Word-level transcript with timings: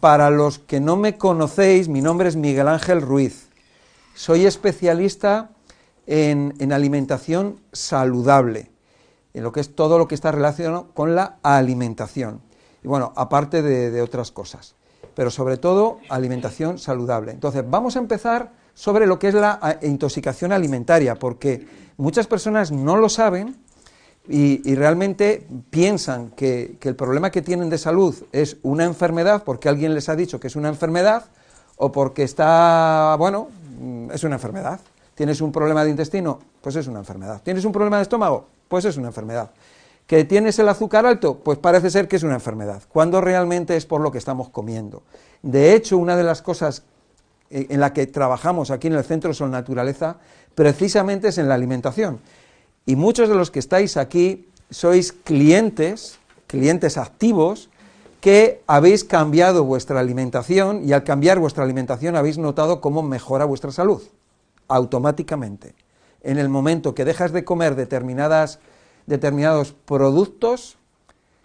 Para 0.00 0.30
los 0.30 0.58
que 0.58 0.80
no 0.80 0.96
me 0.96 1.18
conocéis, 1.18 1.88
mi 1.88 2.00
nombre 2.00 2.28
es 2.28 2.36
Miguel 2.36 2.68
Ángel 2.68 3.02
Ruiz. 3.02 3.50
Soy 4.14 4.46
especialista 4.46 5.50
en, 6.06 6.72
alimentación 6.72 7.60
saludable, 7.72 8.70
en 9.34 9.42
lo 9.42 9.52
que 9.52 9.60
es 9.60 9.74
todo 9.74 9.98
lo 9.98 10.08
que 10.08 10.14
está 10.14 10.32
relacionado 10.32 10.88
con 10.94 11.14
la 11.14 11.38
alimentación. 11.42 12.40
Y 12.82 12.88
bueno, 12.88 13.12
aparte 13.14 13.60
de 13.60 14.00
otras 14.00 14.30
cosas, 14.30 14.74
pero 15.14 15.30
sobre 15.30 15.58
todo 15.58 15.98
alimentación 16.08 16.78
saludable. 16.78 17.32
Entonces, 17.32 17.62
vamos 17.68 17.96
a 17.96 17.98
empezar 17.98 18.52
sobre 18.72 19.06
lo 19.06 19.18
que 19.18 19.28
es 19.28 19.34
la 19.34 19.78
intoxicación 19.82 20.52
alimentaria, 20.52 21.16
porque 21.16 21.66
muchas 21.98 22.26
personas 22.26 22.72
no 22.72 22.96
lo 22.96 23.10
saben 23.10 23.56
y, 24.28 24.74
realmente 24.74 25.46
piensan 25.70 26.30
que, 26.30 26.76
el 26.80 26.94
problema 26.94 27.30
que 27.30 27.42
tienen 27.42 27.70
de 27.70 27.78
salud 27.78 28.14
es 28.32 28.58
una 28.62 28.84
enfermedad 28.84 29.42
porque 29.44 29.68
alguien 29.68 29.94
les 29.94 30.08
ha 30.08 30.16
dicho 30.16 30.38
que 30.38 30.46
es 30.46 30.56
una 30.56 30.68
enfermedad 30.68 31.24
o 31.76 31.90
porque 31.90 32.22
está, 32.22 33.16
bueno, 33.18 33.48
mm, 33.80 34.10
es 34.12 34.22
una 34.22 34.36
enfermedad. 34.36 34.80
¿Tienes 35.14 35.40
un 35.40 35.50
problema 35.50 35.84
de 35.84 35.90
intestino? 35.90 36.38
Pues 36.60 36.76
es 36.76 36.86
una 36.86 37.00
enfermedad. 37.00 37.40
¿Tienes 37.42 37.64
un 37.64 37.72
problema 37.72 37.96
de 37.96 38.02
estómago? 38.02 38.46
Pues 38.68 38.84
es 38.84 38.96
una 38.96 39.08
enfermedad. 39.08 39.50
¿Que 40.06 40.24
tienes 40.24 40.58
el 40.58 40.68
azúcar 40.68 41.06
alto? 41.06 41.38
Pues 41.38 41.58
parece 41.58 41.90
ser 41.90 42.06
que 42.06 42.16
es 42.16 42.22
una 42.22 42.34
enfermedad, 42.34 42.82
cuando 42.88 43.20
realmente 43.20 43.76
es 43.76 43.86
por 43.86 44.00
lo 44.00 44.10
que 44.10 44.18
estamos 44.18 44.48
comiendo. 44.48 45.02
De 45.42 45.74
hecho, 45.74 45.98
una 45.98 46.16
de 46.16 46.24
las 46.24 46.42
cosas 46.42 46.82
eh, 47.50 47.66
en 47.70 47.80
la 47.80 47.92
que 47.92 48.06
trabajamos 48.06 48.70
aquí 48.70 48.86
en 48.88 48.94
el 48.94 49.04
Centro 49.04 49.32
Sol 49.34 49.50
Naturaleza 49.50 50.16
precisamente 50.54 51.28
es 51.28 51.38
en 51.38 51.48
la 51.48 51.54
alimentación. 51.54 52.20
Y 52.90 52.96
muchos 52.96 53.28
de 53.28 53.36
los 53.36 53.52
que 53.52 53.60
estáis 53.60 53.96
aquí 53.96 54.48
sois 54.68 55.12
clientes, 55.12 56.18
clientes 56.48 56.98
activos, 56.98 57.70
que 58.20 58.64
habéis 58.66 59.04
cambiado 59.04 59.62
vuestra 59.62 60.00
alimentación 60.00 60.82
y 60.84 60.92
al 60.92 61.04
cambiar 61.04 61.38
vuestra 61.38 61.62
alimentación 61.62 62.16
habéis 62.16 62.36
notado 62.36 62.80
cómo 62.80 63.04
mejora 63.04 63.44
vuestra 63.44 63.70
salud, 63.70 64.02
automáticamente. 64.66 65.76
En 66.22 66.36
el 66.36 66.48
momento 66.48 66.92
que 66.92 67.04
dejas 67.04 67.30
de 67.30 67.44
comer 67.44 67.76
determinadas, 67.76 68.58
determinados 69.06 69.72
productos 69.72 70.76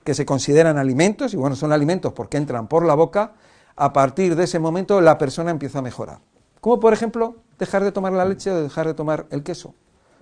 que 0.04 0.16
se 0.16 0.26
consideran 0.26 0.80
alimentos, 0.80 1.36
y 1.36 1.38
bueno, 1.38 1.56
son 1.56 1.72
alimentos 1.72 2.12
porque 2.14 2.38
entran 2.38 2.68
por 2.68 2.88
la 2.88 2.96
boca, 2.96 3.34
a 3.76 3.94
partir 3.94 4.36
de 4.36 4.46
ese 4.46 4.58
momento 4.58 5.00
la 5.00 5.20
persona 5.20 5.52
empieza 5.52 5.78
a 5.78 5.84
mejorar. 5.84 6.22
Como 6.60 6.80
por 6.80 6.94
ejemplo, 6.94 7.36
dejar 7.60 7.84
de 7.84 7.92
tomar 7.92 8.14
la 8.14 8.26
leche 8.26 8.50
o 8.50 8.64
dejar 8.64 8.88
de 8.88 8.96
tomar 8.96 9.28
el 9.30 9.44
queso 9.44 9.76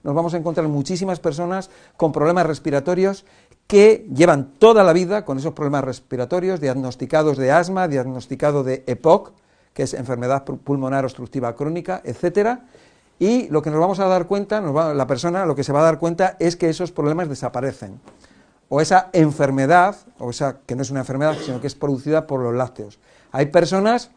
nos 0.04 0.14
vamos 0.14 0.34
a 0.34 0.38
encontrar 0.38 0.68
muchísimas 0.68 1.20
personas 1.20 1.70
con 1.98 2.12
problemas 2.12 2.46
respiratorios 2.46 3.26
que 3.68 4.06
llevan 4.14 4.52
toda 4.60 4.84
la 4.84 4.94
vida 4.94 5.26
con 5.26 5.38
esos 5.38 5.54
problemas 5.54 5.84
respiratorios, 5.84 6.60
diagnosticados 6.60 7.38
de 7.38 7.52
asma, 7.52 7.88
diagnosticado 7.88 8.64
de 8.64 8.84
EPOC, 8.86 9.32
que 9.74 9.84
es 9.84 9.94
enfermedad 9.94 10.44
pulmonar 10.44 11.06
obstructiva 11.06 11.56
crónica, 11.56 12.02
etcétera, 12.04 12.66
y 13.20 13.48
lo 13.48 13.62
que 13.62 13.70
nos 13.70 13.80
vamos 13.80 14.00
a 14.00 14.08
dar 14.08 14.28
cuenta, 14.28 14.60
la 14.62 15.08
persona 15.08 15.46
lo 15.46 15.56
que 15.56 15.64
se 15.64 15.72
va 15.72 15.80
a 15.80 15.84
dar 15.84 16.00
cuenta 16.00 16.36
es 16.40 16.56
que 16.56 16.70
esos 16.70 16.92
problemas 16.92 17.30
desaparecen. 17.30 18.00
O 18.70 18.82
esa 18.82 19.10
enfermedad, 19.14 19.96
o 20.20 20.32
esa 20.32 20.58
que 20.66 20.76
no 20.76 20.82
es 20.82 20.92
una 20.92 21.02
enfermedad, 21.02 21.38
sino 21.42 21.62
que 21.62 21.68
es 21.68 21.76
producida 21.76 22.28
por 22.28 22.42
los 22.42 22.54
lácteos. 22.54 23.00
Hay 23.32 23.48
personas 23.48 24.12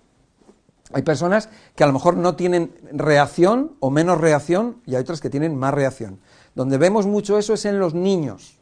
hay 0.93 1.03
personas 1.03 1.49
que 1.75 1.85
a 1.85 1.87
lo 1.87 1.93
mejor 1.93 2.17
no 2.17 2.37
tienen 2.37 2.73
reacción 2.93 3.73
o 3.81 3.91
menos 3.91 4.21
reacción 4.21 4.81
y 4.87 4.95
hay 4.95 5.03
otras 5.03 5.21
que 5.21 5.31
tienen 5.31 5.57
más 5.57 5.75
reacción. 5.75 6.21
Donde 6.55 6.79
vemos 6.79 7.07
mucho 7.07 7.39
eso 7.39 7.55
es 7.55 7.65
en 7.65 7.79
los 7.79 7.95
niños. 7.95 8.59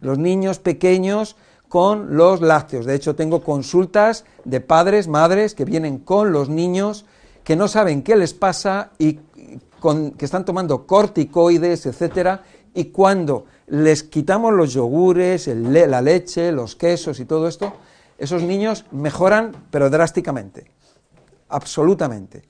Los 0.00 0.18
niños 0.18 0.58
pequeños 0.58 1.36
con 1.68 2.16
los 2.16 2.40
lácteos. 2.40 2.84
De 2.84 2.94
hecho, 2.96 3.14
tengo 3.14 3.44
consultas 3.44 4.24
de 4.44 4.60
padres, 4.60 5.06
madres 5.06 5.54
que 5.54 5.64
vienen 5.64 5.98
con 5.98 6.32
los 6.32 6.48
niños 6.48 7.04
que 7.44 7.54
no 7.54 7.68
saben 7.68 8.02
qué 8.02 8.16
les 8.16 8.34
pasa 8.34 8.90
y 8.98 9.20
que 10.18 10.24
están 10.24 10.44
tomando 10.44 10.86
corticoides, 10.86 11.86
etcétera, 11.86 12.42
y 12.74 12.86
cuando 12.86 13.46
les 13.68 14.02
quitamos 14.02 14.52
los 14.52 14.74
yogures, 14.74 15.46
la 15.46 16.02
leche, 16.02 16.52
los 16.52 16.76
quesos 16.76 17.18
y 17.18 17.24
todo 17.24 17.48
esto, 17.48 17.72
esos 18.18 18.42
niños 18.42 18.84
mejoran, 18.90 19.52
pero 19.70 19.88
drásticamente 19.88 20.70
absolutamente. 21.50 22.42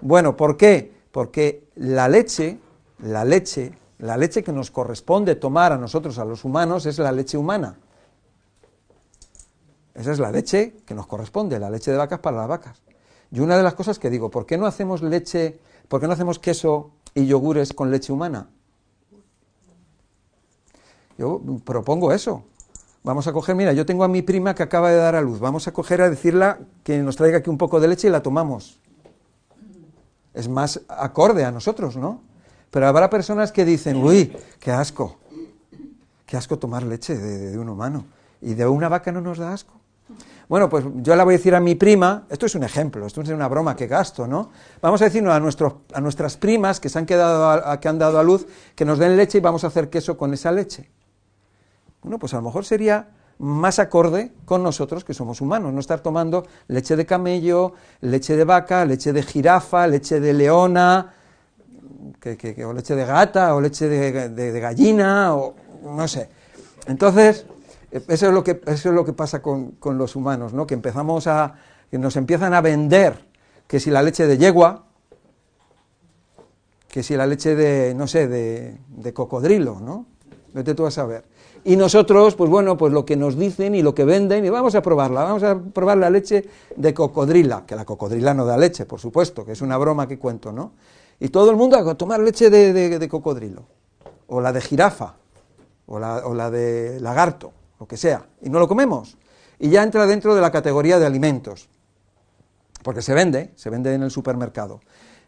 Bueno, 0.00 0.36
¿por 0.36 0.56
qué? 0.56 0.92
Porque 1.10 1.68
la 1.76 2.08
leche, 2.08 2.58
la 2.98 3.24
leche, 3.24 3.72
la 3.98 4.16
leche 4.16 4.42
que 4.42 4.52
nos 4.52 4.70
corresponde 4.70 5.34
tomar 5.36 5.72
a 5.72 5.78
nosotros, 5.78 6.18
a 6.18 6.24
los 6.24 6.44
humanos, 6.44 6.86
es 6.86 6.98
la 6.98 7.12
leche 7.12 7.38
humana. 7.38 7.78
Esa 9.94 10.12
es 10.12 10.18
la 10.18 10.30
leche 10.30 10.74
que 10.84 10.94
nos 10.94 11.06
corresponde, 11.06 11.58
la 11.58 11.70
leche 11.70 11.90
de 11.90 11.96
vacas 11.96 12.18
para 12.18 12.38
las 12.38 12.48
vacas. 12.48 12.82
Y 13.30 13.40
una 13.40 13.56
de 13.56 13.62
las 13.62 13.74
cosas 13.74 13.98
que 13.98 14.10
digo, 14.10 14.30
¿por 14.30 14.46
qué 14.46 14.58
no 14.58 14.66
hacemos 14.66 15.02
leche, 15.02 15.58
por 15.88 16.00
qué 16.00 16.06
no 16.06 16.12
hacemos 16.12 16.38
queso 16.38 16.90
y 17.14 17.26
yogures 17.26 17.72
con 17.72 17.90
leche 17.90 18.12
humana? 18.12 18.48
Yo 21.16 21.40
propongo 21.64 22.12
eso. 22.12 22.44
Vamos 23.04 23.26
a 23.26 23.34
coger, 23.34 23.54
mira, 23.54 23.74
yo 23.74 23.84
tengo 23.84 24.02
a 24.02 24.08
mi 24.08 24.22
prima 24.22 24.54
que 24.54 24.62
acaba 24.62 24.90
de 24.90 24.96
dar 24.96 25.14
a 25.14 25.20
luz, 25.20 25.38
vamos 25.38 25.68
a 25.68 25.72
coger 25.72 26.00
a 26.00 26.08
decirla 26.08 26.58
que 26.82 27.00
nos 27.00 27.16
traiga 27.16 27.38
aquí 27.38 27.50
un 27.50 27.58
poco 27.58 27.78
de 27.78 27.86
leche 27.86 28.08
y 28.08 28.10
la 28.10 28.22
tomamos. 28.22 28.80
Es 30.32 30.48
más 30.48 30.80
acorde 30.88 31.44
a 31.44 31.50
nosotros, 31.50 31.98
¿no? 31.98 32.22
Pero 32.70 32.88
habrá 32.88 33.10
personas 33.10 33.52
que 33.52 33.66
dicen, 33.66 34.02
uy, 34.02 34.34
qué 34.58 34.72
asco, 34.72 35.18
qué 36.24 36.38
asco 36.38 36.58
tomar 36.58 36.82
leche 36.82 37.14
de, 37.14 37.58
un 37.58 37.68
humano. 37.68 38.06
Y 38.40 38.54
de 38.54 38.66
una 38.66 38.88
vaca 38.88 39.12
no 39.12 39.20
nos 39.20 39.36
da 39.36 39.52
asco. 39.52 39.74
Bueno, 40.48 40.70
pues 40.70 40.86
yo 40.96 41.14
la 41.14 41.24
voy 41.24 41.34
a 41.34 41.36
decir 41.36 41.54
a 41.54 41.60
mi 41.60 41.74
prima, 41.74 42.24
esto 42.30 42.46
es 42.46 42.54
un 42.54 42.64
ejemplo, 42.64 43.06
esto 43.06 43.20
es 43.20 43.28
una 43.28 43.48
broma 43.48 43.76
que 43.76 43.86
gasto, 43.86 44.26
¿no? 44.26 44.50
Vamos 44.80 45.02
a 45.02 45.04
decirnos 45.04 45.34
a, 45.34 45.40
nuestros, 45.40 45.74
a 45.92 46.00
nuestras 46.00 46.38
primas 46.38 46.80
que, 46.80 46.88
se 46.88 46.98
han 46.98 47.04
quedado 47.04 47.78
que 47.80 47.88
han 47.88 47.98
dado 47.98 48.18
a 48.18 48.22
luz 48.22 48.46
que 48.74 48.86
nos 48.86 48.98
den 48.98 49.14
leche 49.14 49.38
y 49.38 49.40
vamos 49.42 49.62
a 49.64 49.66
hacer 49.66 49.90
queso 49.90 50.16
con 50.16 50.32
esa 50.32 50.50
leche. 50.50 50.88
Bueno, 52.04 52.18
pues 52.18 52.34
a 52.34 52.36
lo 52.36 52.42
mejor 52.42 52.66
sería 52.66 53.08
más 53.38 53.78
acorde 53.78 54.30
con 54.44 54.62
nosotros 54.62 55.04
que 55.04 55.14
somos 55.14 55.40
humanos, 55.40 55.72
no 55.72 55.80
estar 55.80 56.00
tomando 56.00 56.46
leche 56.68 56.96
de 56.96 57.06
camello, 57.06 57.72
leche 58.02 58.36
de 58.36 58.44
vaca, 58.44 58.84
leche 58.84 59.14
de 59.14 59.22
jirafa, 59.22 59.86
leche 59.86 60.20
de 60.20 60.34
leona, 60.34 61.14
o 62.66 62.72
leche 62.74 62.94
de 62.94 63.06
gata, 63.06 63.54
o 63.54 63.60
leche 63.60 63.88
de, 63.88 64.60
gallina, 64.60 65.34
o 65.34 65.54
no 65.82 66.06
sé. 66.06 66.28
Entonces, 66.86 67.46
eso 67.90 68.26
es 68.28 68.32
lo 68.34 68.44
que, 68.44 68.60
eso 68.66 68.90
es 68.90 68.94
lo 68.94 69.04
que 69.06 69.14
pasa 69.14 69.40
con, 69.40 69.72
con, 69.72 69.96
los 69.96 70.14
humanos, 70.14 70.52
¿no? 70.52 70.66
que 70.66 70.74
empezamos 70.74 71.26
a, 71.26 71.54
que 71.90 71.98
nos 71.98 72.16
empiezan 72.16 72.52
a 72.52 72.60
vender 72.60 73.24
que 73.66 73.80
si 73.80 73.90
la 73.90 74.02
leche 74.02 74.26
de 74.26 74.36
yegua, 74.36 74.84
que 76.88 77.02
si 77.02 77.16
la 77.16 77.26
leche 77.26 77.54
de, 77.54 77.94
no 77.94 78.06
sé, 78.06 78.28
de, 78.28 78.78
de 78.88 79.12
cocodrilo, 79.14 79.80
¿no? 79.80 80.06
Vete 80.52 80.74
tú 80.74 80.86
a 80.86 80.90
saber. 80.90 81.24
Y 81.66 81.76
nosotros, 81.76 82.34
pues 82.34 82.50
bueno, 82.50 82.76
pues 82.76 82.92
lo 82.92 83.06
que 83.06 83.16
nos 83.16 83.38
dicen 83.38 83.74
y 83.74 83.80
lo 83.80 83.94
que 83.94 84.04
venden, 84.04 84.44
y 84.44 84.50
vamos 84.50 84.74
a 84.74 84.82
probarla, 84.82 85.24
vamos 85.24 85.42
a 85.42 85.58
probar 85.58 85.96
la 85.96 86.10
leche 86.10 86.44
de 86.76 86.92
cocodrila, 86.92 87.64
que 87.66 87.74
la 87.74 87.86
cocodrila 87.86 88.34
no 88.34 88.44
da 88.44 88.58
leche, 88.58 88.84
por 88.84 89.00
supuesto, 89.00 89.46
que 89.46 89.52
es 89.52 89.62
una 89.62 89.78
broma 89.78 90.06
que 90.06 90.18
cuento, 90.18 90.52
¿no? 90.52 90.72
Y 91.18 91.30
todo 91.30 91.50
el 91.50 91.56
mundo 91.56 91.78
a 91.78 91.94
tomar 91.94 92.20
leche 92.20 92.50
de, 92.50 93.08
cocodrilo, 93.08 93.62
o 94.26 94.42
la 94.42 94.52
de 94.52 94.60
jirafa, 94.60 95.14
o 95.86 95.98
la, 95.98 96.26
o 96.26 96.34
la 96.34 96.50
de 96.50 97.00
lagarto, 97.00 97.52
lo 97.80 97.86
que 97.86 97.96
sea, 97.96 98.26
y 98.42 98.50
no 98.50 98.58
lo 98.58 98.68
comemos. 98.68 99.16
Y 99.58 99.70
ya 99.70 99.82
entra 99.82 100.06
dentro 100.06 100.34
de 100.34 100.42
la 100.42 100.50
categoría 100.50 100.98
de 100.98 101.06
alimentos, 101.06 101.70
porque 102.82 103.00
se 103.00 103.14
vende, 103.14 103.52
se 103.54 103.70
vende 103.70 103.94
en 103.94 104.02
el 104.02 104.10
supermercado. 104.10 104.80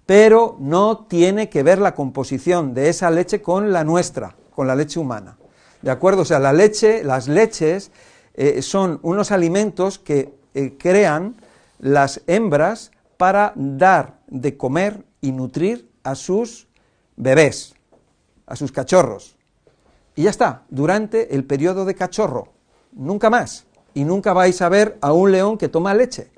Pero 0.04 0.56
no 0.60 1.06
tiene 1.06 1.48
que 1.48 1.62
ver 1.62 1.78
la 1.78 1.94
composición 1.94 2.74
de 2.74 2.90
esa 2.90 3.10
leche 3.10 3.40
con 3.40 3.72
la 3.72 3.84
nuestra, 3.84 4.36
con 4.54 4.66
la 4.66 4.74
leche 4.74 5.00
humana. 5.00 5.38
¿De 5.86 5.92
acuerdo? 5.92 6.22
O 6.22 6.24
sea, 6.24 6.40
la 6.40 6.52
leche, 6.52 7.04
las 7.04 7.28
leches 7.28 7.92
eh, 8.34 8.60
son 8.60 8.98
unos 9.02 9.30
alimentos 9.30 10.00
que 10.00 10.34
eh, 10.52 10.76
crean 10.76 11.36
las 11.78 12.22
hembras 12.26 12.90
para 13.16 13.52
dar 13.54 14.18
de 14.26 14.56
comer 14.56 15.04
y 15.20 15.30
nutrir 15.30 15.88
a 16.02 16.16
sus 16.16 16.66
bebés, 17.14 17.76
a 18.48 18.56
sus 18.56 18.72
cachorros. 18.72 19.36
Y 20.16 20.24
ya 20.24 20.30
está, 20.30 20.64
durante 20.70 21.36
el 21.36 21.44
periodo 21.44 21.84
de 21.84 21.94
cachorro, 21.94 22.48
nunca 22.90 23.30
más. 23.30 23.66
Y 23.94 24.02
nunca 24.02 24.32
vais 24.32 24.60
a 24.62 24.68
ver 24.68 24.98
a 25.00 25.12
un 25.12 25.30
león 25.30 25.56
que 25.56 25.68
toma 25.68 25.94
leche. 25.94 26.32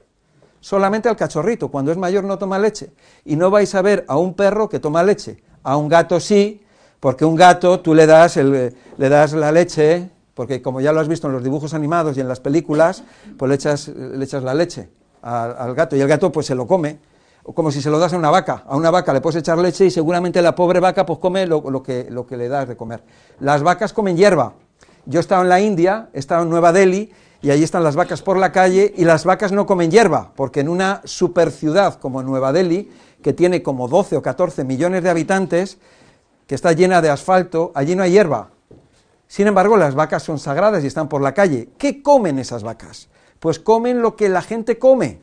Solamente 0.60 1.08
al 1.08 1.16
cachorrito, 1.16 1.70
cuando 1.70 1.90
es 1.90 1.96
mayor 1.96 2.22
no 2.22 2.36
toma 2.36 2.58
leche. 2.58 2.92
Y 3.24 3.36
no 3.36 3.50
vais 3.50 3.74
a 3.74 3.80
ver 3.80 4.04
a 4.08 4.18
un 4.18 4.34
perro 4.34 4.68
que 4.68 4.78
toma 4.78 5.02
leche. 5.02 5.42
A 5.62 5.78
un 5.78 5.88
gato 5.88 6.20
sí, 6.20 6.60
porque 7.00 7.24
un 7.24 7.36
gato 7.36 7.80
tú 7.80 7.94
le 7.94 8.06
das, 8.06 8.36
le 8.36 8.72
das 8.96 9.32
la 9.32 9.52
leche, 9.52 10.10
porque 10.34 10.62
como 10.62 10.80
ya 10.80 10.92
lo 10.92 11.00
has 11.00 11.08
visto 11.08 11.26
en 11.26 11.32
los 11.32 11.42
dibujos 11.42 11.74
animados 11.74 12.16
y 12.16 12.20
en 12.20 12.28
las 12.28 12.40
películas, 12.40 13.02
pues 13.36 13.48
le 13.48 13.54
echas, 13.54 13.88
le 13.88 14.24
echas 14.24 14.42
la 14.42 14.54
leche 14.54 14.88
al, 15.22 15.74
gato 15.74 15.96
y 15.96 16.00
el 16.00 16.08
gato 16.08 16.30
pues 16.30 16.46
se 16.46 16.54
lo 16.54 16.66
come, 16.66 16.98
como 17.54 17.70
si 17.70 17.80
se 17.80 17.90
lo 17.90 17.98
das 17.98 18.12
a 18.12 18.16
una 18.16 18.30
vaca. 18.30 18.64
A 18.66 18.76
una 18.76 18.90
vaca 18.90 19.12
le 19.12 19.20
puedes 19.20 19.36
echar 19.36 19.58
leche 19.58 19.86
y 19.86 19.90
seguramente 19.90 20.42
la 20.42 20.54
pobre 20.54 20.80
vaca 20.80 21.06
pues 21.06 21.18
come 21.18 21.46
lo, 21.46 21.82
que, 21.82 22.06
lo 22.10 22.26
que 22.26 22.36
le 22.36 22.48
das 22.48 22.68
de 22.68 22.76
comer. 22.76 23.02
Las 23.40 23.62
vacas 23.62 23.92
comen 23.92 24.16
hierba. 24.16 24.54
Yo 25.06 25.18
he 25.18 25.22
estado 25.22 25.42
en 25.42 25.48
la 25.48 25.60
India, 25.60 26.10
he 26.12 26.18
estado 26.18 26.42
en 26.42 26.50
Nueva 26.50 26.72
Delhi 26.72 27.10
y 27.40 27.50
ahí 27.50 27.62
están 27.62 27.84
las 27.84 27.96
vacas 27.96 28.20
por 28.20 28.36
la 28.36 28.52
calle 28.52 28.92
y 28.96 29.04
las 29.04 29.24
vacas 29.24 29.52
no 29.52 29.64
comen 29.64 29.90
hierba, 29.90 30.32
porque 30.36 30.60
en 30.60 30.68
una 30.68 31.00
superciudad 31.04 31.94
como 31.94 32.22
Nueva 32.22 32.52
Delhi, 32.52 32.90
que 33.22 33.32
tiene 33.32 33.62
como 33.62 33.88
12 33.88 34.16
o 34.16 34.22
14 34.22 34.64
millones 34.64 35.02
de 35.02 35.10
habitantes, 35.10 35.78
que 36.48 36.54
está 36.54 36.72
llena 36.72 37.02
de 37.02 37.10
asfalto, 37.10 37.72
allí 37.74 37.94
no 37.94 38.02
hay 38.02 38.12
hierba. 38.12 38.48
Sin 39.26 39.46
embargo, 39.46 39.76
las 39.76 39.94
vacas 39.94 40.22
son 40.22 40.38
sagradas 40.38 40.82
y 40.82 40.86
están 40.86 41.06
por 41.06 41.20
la 41.20 41.34
calle. 41.34 41.68
¿Qué 41.76 42.02
comen 42.02 42.38
esas 42.38 42.62
vacas? 42.62 43.08
Pues 43.38 43.58
comen 43.58 44.00
lo 44.00 44.16
que 44.16 44.30
la 44.30 44.40
gente 44.40 44.78
come. 44.78 45.20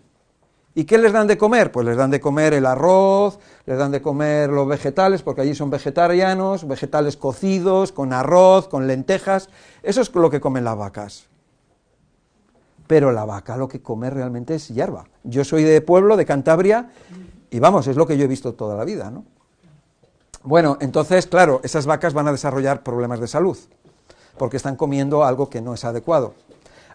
¿Y 0.76 0.84
qué 0.84 1.00
les 1.00 1.14
dan 1.14 1.26
de 1.26 1.36
comer? 1.36 1.72
Pues 1.72 1.84
les 1.88 1.98
dan 1.98 2.12
de 2.12 2.20
comer 2.20 2.54
el 2.54 2.68
arroz, 2.68 3.40
les 3.66 3.76
dan 3.76 3.92
de 3.92 4.04
comer 4.04 4.52
los 4.52 4.68
vegetales, 4.68 5.24
porque 5.24 5.42
allí 5.42 5.56
son 5.56 5.72
vegetarianos, 5.72 6.68
vegetales 6.68 7.18
cocidos, 7.18 7.92
con 7.92 8.14
arroz, 8.14 8.68
con 8.68 8.86
lentejas. 8.86 9.50
Eso 9.82 10.02
es 10.02 10.14
lo 10.14 10.30
que 10.30 10.40
comen 10.40 10.64
las 10.64 10.78
vacas. 10.78 11.26
Pero 12.86 13.12
la 13.12 13.26
vaca 13.26 13.58
lo 13.58 13.68
que 13.68 13.82
come 13.82 14.12
realmente 14.12 14.54
es 14.54 14.68
hierba. 14.68 15.06
Yo 15.24 15.44
soy 15.44 15.64
de 15.64 15.82
pueblo, 15.82 16.18
de 16.18 16.26
Cantabria, 16.26 16.92
y 17.50 17.58
vamos, 17.58 17.88
es 17.88 17.96
lo 17.96 18.06
que 18.06 18.16
yo 18.16 18.26
he 18.26 18.28
visto 18.28 18.54
toda 18.54 18.76
la 18.76 18.86
vida, 18.86 19.10
¿no? 19.10 19.26
Bueno, 20.46 20.78
entonces, 20.80 21.26
claro, 21.26 21.60
esas 21.64 21.88
vacas 21.88 22.14
van 22.14 22.28
a 22.28 22.32
desarrollar 22.32 22.84
problemas 22.84 23.20
de 23.20 23.28
salud, 23.28 23.58
porque 24.38 24.58
están 24.58 24.76
comiendo 24.76 25.24
algo 25.24 25.50
que 25.50 25.60
no 25.60 25.74
es 25.74 25.84
adecuado. 25.84 26.36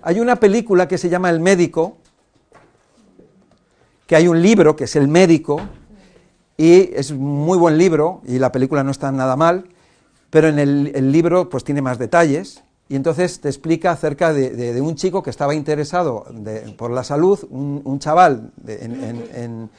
Hay 0.03 0.21
una 0.21 0.37
película 0.37 0.87
que 0.87 0.99
se 0.99 1.09
llama 1.09 1.31
El 1.31 1.41
médico, 1.41 1.97
que 4.07 4.15
hay 4.15 4.29
un 4.29 4.41
libro 4.41 4.77
que 4.77 4.85
es 4.85 4.95
El 4.95 5.09
médico, 5.09 5.61
y 6.57 6.95
es 6.95 7.11
un 7.11 7.19
muy 7.19 7.59
buen 7.59 7.77
libro, 7.77 8.23
y 8.25 8.39
la 8.39 8.53
película 8.53 8.85
no 8.85 8.93
está 8.93 9.11
nada 9.11 9.35
mal, 9.35 9.65
pero 10.31 10.47
en 10.47 10.61
el, 10.61 11.11
libro 11.11 11.51
pues 11.51 11.65
tiene 11.65 11.83
más 11.83 11.99
detalles, 11.99 12.63
y 12.89 12.95
entonces 12.95 13.41
te 13.41 13.49
explica 13.49 13.91
acerca 13.91 14.33
de, 14.33 14.81
un 14.81 14.95
chico 14.95 15.25
que 15.25 15.31
estaba 15.31 15.57
interesado 15.57 16.25
por 16.77 16.93
la 16.93 17.03
salud, 17.03 17.41
un, 17.51 17.99
chaval 17.99 18.53
en, 18.65 19.71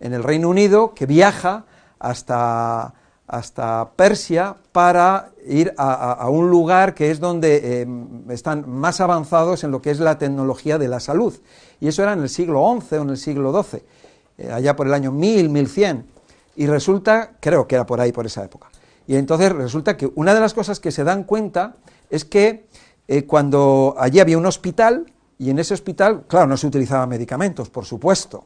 el 0.00 0.22
Reino 0.22 0.48
Unido 0.48 0.94
que 0.94 1.04
viaja 1.04 1.66
hasta, 1.98 2.94
hasta 3.28 3.90
Persia 3.94 4.56
para 4.72 5.30
ir 5.46 5.74
a, 5.76 6.28
un 6.30 6.50
lugar 6.50 6.94
que 6.94 7.10
es 7.10 7.20
donde 7.20 7.82
em, 7.82 8.30
están 8.30 8.68
más 8.68 9.00
avanzados 9.00 9.62
en 9.64 9.70
lo 9.70 9.82
que 9.82 9.90
es 9.90 10.00
la 10.00 10.18
tecnología 10.18 10.78
de 10.78 10.88
la 10.88 10.98
salud. 10.98 11.34
Y 11.78 11.88
eso 11.88 12.02
era 12.02 12.14
en 12.14 12.20
el 12.20 12.30
siglo 12.30 12.64
XI 12.80 12.96
o 12.96 13.02
en 13.02 13.10
el 13.10 13.18
siglo 13.18 13.62
XII, 13.62 13.82
eh, 14.38 14.50
allá 14.50 14.74
por 14.74 14.86
el 14.86 14.94
año 14.94 15.12
1000, 15.12 15.50
1100. 15.50 16.06
Y 16.56 16.66
resulta, 16.66 17.32
creo 17.38 17.68
que 17.68 17.74
era 17.74 17.86
por 17.86 18.00
ahí, 18.00 18.12
por 18.12 18.26
esa 18.26 18.42
época. 18.42 18.68
Y 19.06 19.16
entonces 19.16 19.52
resulta 19.52 19.96
que 19.96 20.10
una 20.14 20.34
de 20.34 20.40
las 20.40 20.54
cosas 20.54 20.80
que 20.80 20.90
se 20.90 21.04
dan 21.04 21.24
cuenta 21.24 21.76
es 22.10 22.24
que 22.24 22.66
eh, 23.06 23.24
cuando 23.24 23.94
allí 23.98 24.20
había 24.20 24.38
un 24.38 24.46
hospital, 24.46 25.06
y 25.38 25.50
en 25.50 25.58
ese 25.58 25.74
hospital, 25.74 26.24
claro, 26.26 26.46
no 26.46 26.56
se 26.56 26.66
utilizaban 26.66 27.08
medicamentos, 27.08 27.70
por 27.70 27.84
supuesto. 27.84 28.44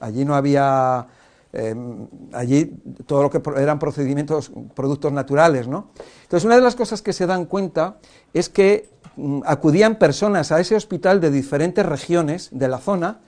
Allí 0.00 0.24
no 0.24 0.34
había 0.34 1.06
em, 1.54 2.06
allí 2.32 2.76
todo 3.06 3.22
lo 3.22 3.30
que 3.30 3.40
eran 3.56 3.78
procedimientos, 3.78 4.52
productos 4.74 5.12
naturales, 5.12 5.68
¿no? 5.68 5.90
Entonces, 6.22 6.44
una 6.44 6.56
de 6.56 6.62
las 6.62 6.74
cosas 6.74 7.00
que 7.00 7.12
se 7.12 7.26
dan 7.26 7.46
cuenta 7.46 7.98
es 8.32 8.48
que 8.48 8.90
Mm, 9.16 9.42
acudían 9.46 9.96
personas 9.96 10.50
a 10.50 10.58
ese 10.58 10.74
hospital 10.74 11.20
de 11.20 11.30
diferentes 11.30 11.86
regiones 11.86 12.48
de 12.50 12.66
la 12.66 12.78
zona 12.78 13.20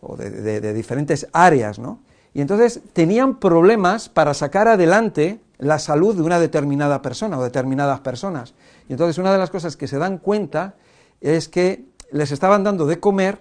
o 0.00 0.16
de, 0.16 0.72
diferentes 0.72 1.28
áreas, 1.32 1.78
¿no? 1.78 2.00
Y 2.34 2.40
entonces 2.40 2.80
tenían 2.92 3.38
problemas 3.38 4.08
para 4.08 4.34
sacar 4.34 4.66
adelante 4.66 5.40
la 5.58 5.78
salud 5.78 6.16
de 6.16 6.22
una 6.22 6.40
determinada 6.40 7.02
persona 7.02 7.38
o 7.38 7.42
determinadas 7.42 8.00
personas. 8.00 8.54
Y 8.88 8.92
entonces 8.92 9.18
una 9.18 9.32
de 9.32 9.38
las 9.38 9.50
cosas 9.50 9.76
que 9.76 9.86
se 9.86 9.98
dan 9.98 10.18
cuenta 10.18 10.74
es 11.20 11.48
que 11.48 11.84
les 12.12 12.32
estaban 12.32 12.64
dando 12.64 12.86
de 12.86 12.98
comer 12.98 13.40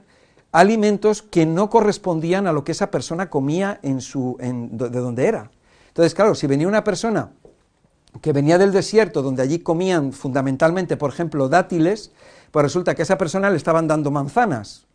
alimentos 0.52 1.22
que 1.22 1.46
no 1.46 1.70
correspondían 1.70 2.48
a 2.48 2.54
lo 2.54 2.64
que 2.64 2.72
esa 2.72 2.92
persona 2.92 3.30
comía 3.30 3.80
en 3.84 4.02
su, 4.02 4.38
de 4.40 4.90
donde 4.90 5.26
era. 5.26 5.52
Entonces, 5.90 6.14
claro, 6.14 6.36
si 6.36 6.48
venía 6.48 6.68
una 6.68 6.84
persona 6.84 7.32
que 8.22 8.34
venía 8.34 8.58
del 8.58 8.72
desierto, 8.72 9.22
donde 9.22 9.44
allí 9.44 9.60
comían 9.60 10.14
fundamentalmente, 10.14 10.98
por 10.98 11.12
ejemplo, 11.12 11.50
dátiles, 11.50 12.12
pues 12.52 12.64
resulta 12.64 12.96
que 12.96 13.02
a 13.02 13.04
esa 13.04 13.18
persona 13.18 13.50
le 13.50 13.58
estaban 13.58 13.88
dando 13.88 14.10
manzanas. 14.10 14.88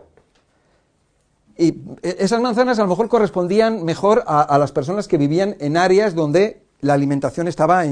Y 1.57 1.77
esas 2.03 2.41
manzanas 2.41 2.81
a 2.81 2.83
lo 2.83 2.89
mejor 2.89 3.09
correspondían 3.09 3.85
mejor 3.85 4.25
a, 4.27 4.59
las 4.59 4.73
personas 4.73 5.07
que 5.07 5.19
vivían 5.19 5.57
en 5.61 5.77
áreas 5.77 6.17
donde 6.17 6.63
la 6.81 6.95
alimentación 6.95 7.47
estaba 7.47 7.85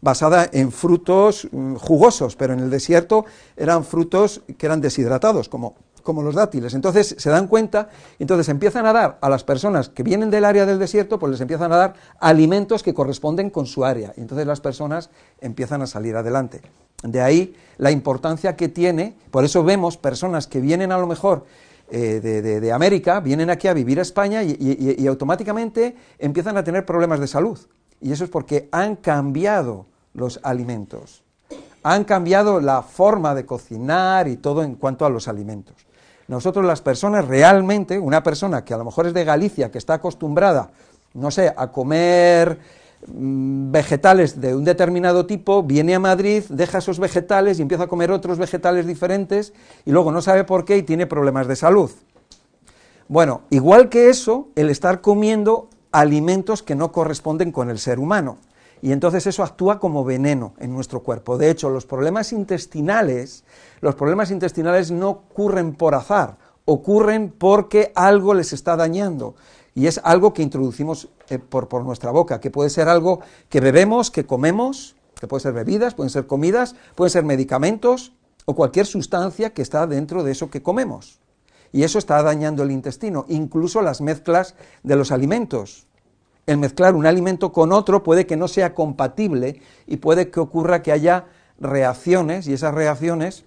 basada 0.00 0.48
en 0.52 0.72
frutos 0.72 1.48
mm, 1.50 1.76
jugosos, 1.76 2.34
pero 2.34 2.52
en 2.52 2.58
el 2.58 2.70
desierto 2.70 3.24
eran 3.56 3.84
frutos 3.84 4.42
que 4.58 4.66
eran 4.66 4.80
deshidratados, 4.80 5.48
como 5.48 5.76
como 6.04 6.22
los 6.22 6.36
dátiles. 6.36 6.74
Entonces 6.74 7.16
se 7.18 7.30
dan 7.30 7.48
cuenta, 7.48 7.88
entonces 8.20 8.48
empiezan 8.48 8.86
a 8.86 8.92
dar 8.92 9.18
a 9.20 9.28
las 9.28 9.42
personas 9.42 9.88
que 9.88 10.04
vienen 10.04 10.30
del 10.30 10.44
área 10.44 10.66
del 10.66 10.78
desierto, 10.78 11.18
pues 11.18 11.32
les 11.32 11.40
empiezan 11.40 11.72
a 11.72 11.76
dar 11.76 11.94
alimentos 12.20 12.84
que 12.84 12.94
corresponden 12.94 13.50
con 13.50 13.66
su 13.66 13.84
área. 13.84 14.12
Y 14.16 14.20
entonces 14.20 14.46
las 14.46 14.60
personas 14.60 15.10
empiezan 15.40 15.82
a 15.82 15.88
salir 15.88 16.14
adelante. 16.14 16.60
De 17.02 17.20
ahí 17.20 17.56
la 17.78 17.90
importancia 17.90 18.54
que 18.54 18.68
tiene, 18.68 19.16
por 19.32 19.44
eso 19.44 19.64
vemos 19.64 19.96
personas 19.96 20.46
que 20.46 20.60
vienen 20.60 20.92
a 20.92 20.98
lo 20.98 21.08
mejor 21.08 21.44
eh, 21.90 22.20
de, 22.60 22.72
América, 22.72 23.18
vienen 23.18 23.50
aquí 23.50 23.66
a 23.66 23.74
vivir 23.74 23.98
a 23.98 24.02
España 24.02 24.42
y 24.44 25.06
automáticamente 25.06 25.96
empiezan 26.18 26.56
a 26.56 26.62
tener 26.62 26.86
problemas 26.86 27.18
de 27.18 27.26
salud. 27.26 27.58
Y 28.00 28.12
eso 28.12 28.24
es 28.24 28.30
porque 28.30 28.68
han 28.70 28.96
cambiado 28.96 29.86
los 30.12 30.38
alimentos 30.44 31.24
han 31.84 32.04
cambiado 32.04 32.60
la 32.60 32.82
forma 32.82 33.34
de 33.34 33.44
cocinar 33.44 34.26
y 34.26 34.38
todo 34.38 34.62
en 34.62 34.74
cuanto 34.74 35.04
a 35.04 35.10
los 35.10 35.28
alimentos. 35.28 35.76
Nosotros 36.28 36.64
las 36.64 36.80
personas 36.80 37.26
realmente, 37.26 37.98
una 37.98 38.22
persona 38.22 38.64
que 38.64 38.74
a 38.74 38.78
lo 38.78 38.84
mejor 38.84 39.06
es 39.06 39.14
de 39.14 39.24
Galicia, 39.24 39.70
que 39.70 39.78
está 39.78 39.94
acostumbrada, 39.94 40.70
no 41.12 41.30
sé, 41.30 41.52
a 41.56 41.70
comer 41.70 42.58
mm, 43.06 43.70
vegetales 43.70 44.40
de 44.40 44.54
un 44.54 44.64
determinado 44.64 45.26
tipo, 45.26 45.62
viene 45.62 45.94
a 45.94 46.00
Madrid, 46.00 46.44
deja 46.48 46.78
esos 46.78 46.98
vegetales 46.98 47.58
y 47.58 47.62
empieza 47.62 47.84
a 47.84 47.88
comer 47.88 48.10
otros 48.10 48.38
vegetales 48.38 48.86
diferentes 48.86 49.52
y 49.84 49.92
luego 49.92 50.12
no 50.12 50.22
sabe 50.22 50.44
por 50.44 50.64
qué 50.64 50.78
y 50.78 50.82
tiene 50.82 51.06
problemas 51.06 51.46
de 51.46 51.56
salud. 51.56 51.90
Bueno, 53.06 53.42
igual 53.50 53.90
que 53.90 54.08
eso, 54.08 54.48
el 54.56 54.70
estar 54.70 55.02
comiendo 55.02 55.68
alimentos 55.92 56.62
que 56.62 56.74
no 56.74 56.90
corresponden 56.90 57.52
con 57.52 57.70
el 57.70 57.78
ser 57.78 57.98
humano. 57.98 58.38
Y 58.84 58.92
entonces 58.92 59.26
eso 59.26 59.42
actúa 59.42 59.80
como 59.80 60.04
veneno 60.04 60.52
en 60.58 60.70
nuestro 60.74 61.02
cuerpo. 61.02 61.38
De 61.38 61.48
hecho, 61.48 61.70
los 61.70 61.86
problemas 61.86 62.34
intestinales 62.34 63.42
los 63.80 63.94
problemas 63.94 64.30
intestinales 64.30 64.90
no 64.90 65.08
ocurren 65.08 65.74
por 65.74 65.94
azar, 65.94 66.36
ocurren 66.66 67.30
porque 67.30 67.92
algo 67.94 68.34
les 68.34 68.52
está 68.52 68.76
dañando. 68.76 69.36
Y 69.74 69.86
es 69.86 70.02
algo 70.04 70.34
que 70.34 70.42
introducimos 70.42 71.08
eh, 71.30 71.38
por, 71.38 71.68
por 71.68 71.82
nuestra 71.82 72.10
boca, 72.10 72.40
que 72.40 72.50
puede 72.50 72.68
ser 72.68 72.88
algo 72.90 73.20
que 73.48 73.60
bebemos, 73.60 74.10
que 74.10 74.26
comemos, 74.26 74.96
que 75.18 75.26
puede 75.26 75.42
ser 75.42 75.54
bebidas, 75.54 75.94
pueden 75.94 76.10
ser 76.10 76.26
comidas, 76.26 76.76
pueden 76.94 77.10
ser 77.10 77.24
medicamentos 77.24 78.12
o 78.44 78.54
cualquier 78.54 78.84
sustancia 78.84 79.54
que 79.54 79.62
está 79.62 79.86
dentro 79.86 80.24
de 80.24 80.32
eso 80.32 80.50
que 80.50 80.62
comemos. 80.62 81.20
Y 81.72 81.84
eso 81.84 81.98
está 81.98 82.22
dañando 82.22 82.62
el 82.62 82.70
intestino, 82.70 83.24
incluso 83.28 83.80
las 83.80 84.02
mezclas 84.02 84.54
de 84.82 84.96
los 84.96 85.10
alimentos. 85.10 85.86
El 86.46 86.58
mezclar 86.58 86.94
un 86.94 87.06
alimento 87.06 87.52
con 87.52 87.72
otro 87.72 88.02
puede 88.02 88.26
que 88.26 88.36
no 88.36 88.48
sea 88.48 88.74
compatible 88.74 89.60
y 89.86 89.96
puede 89.96 90.30
que 90.30 90.40
ocurra 90.40 90.82
que 90.82 90.92
haya 90.92 91.26
reacciones 91.58 92.46
y 92.46 92.52
esas 92.52 92.74
reacciones 92.74 93.44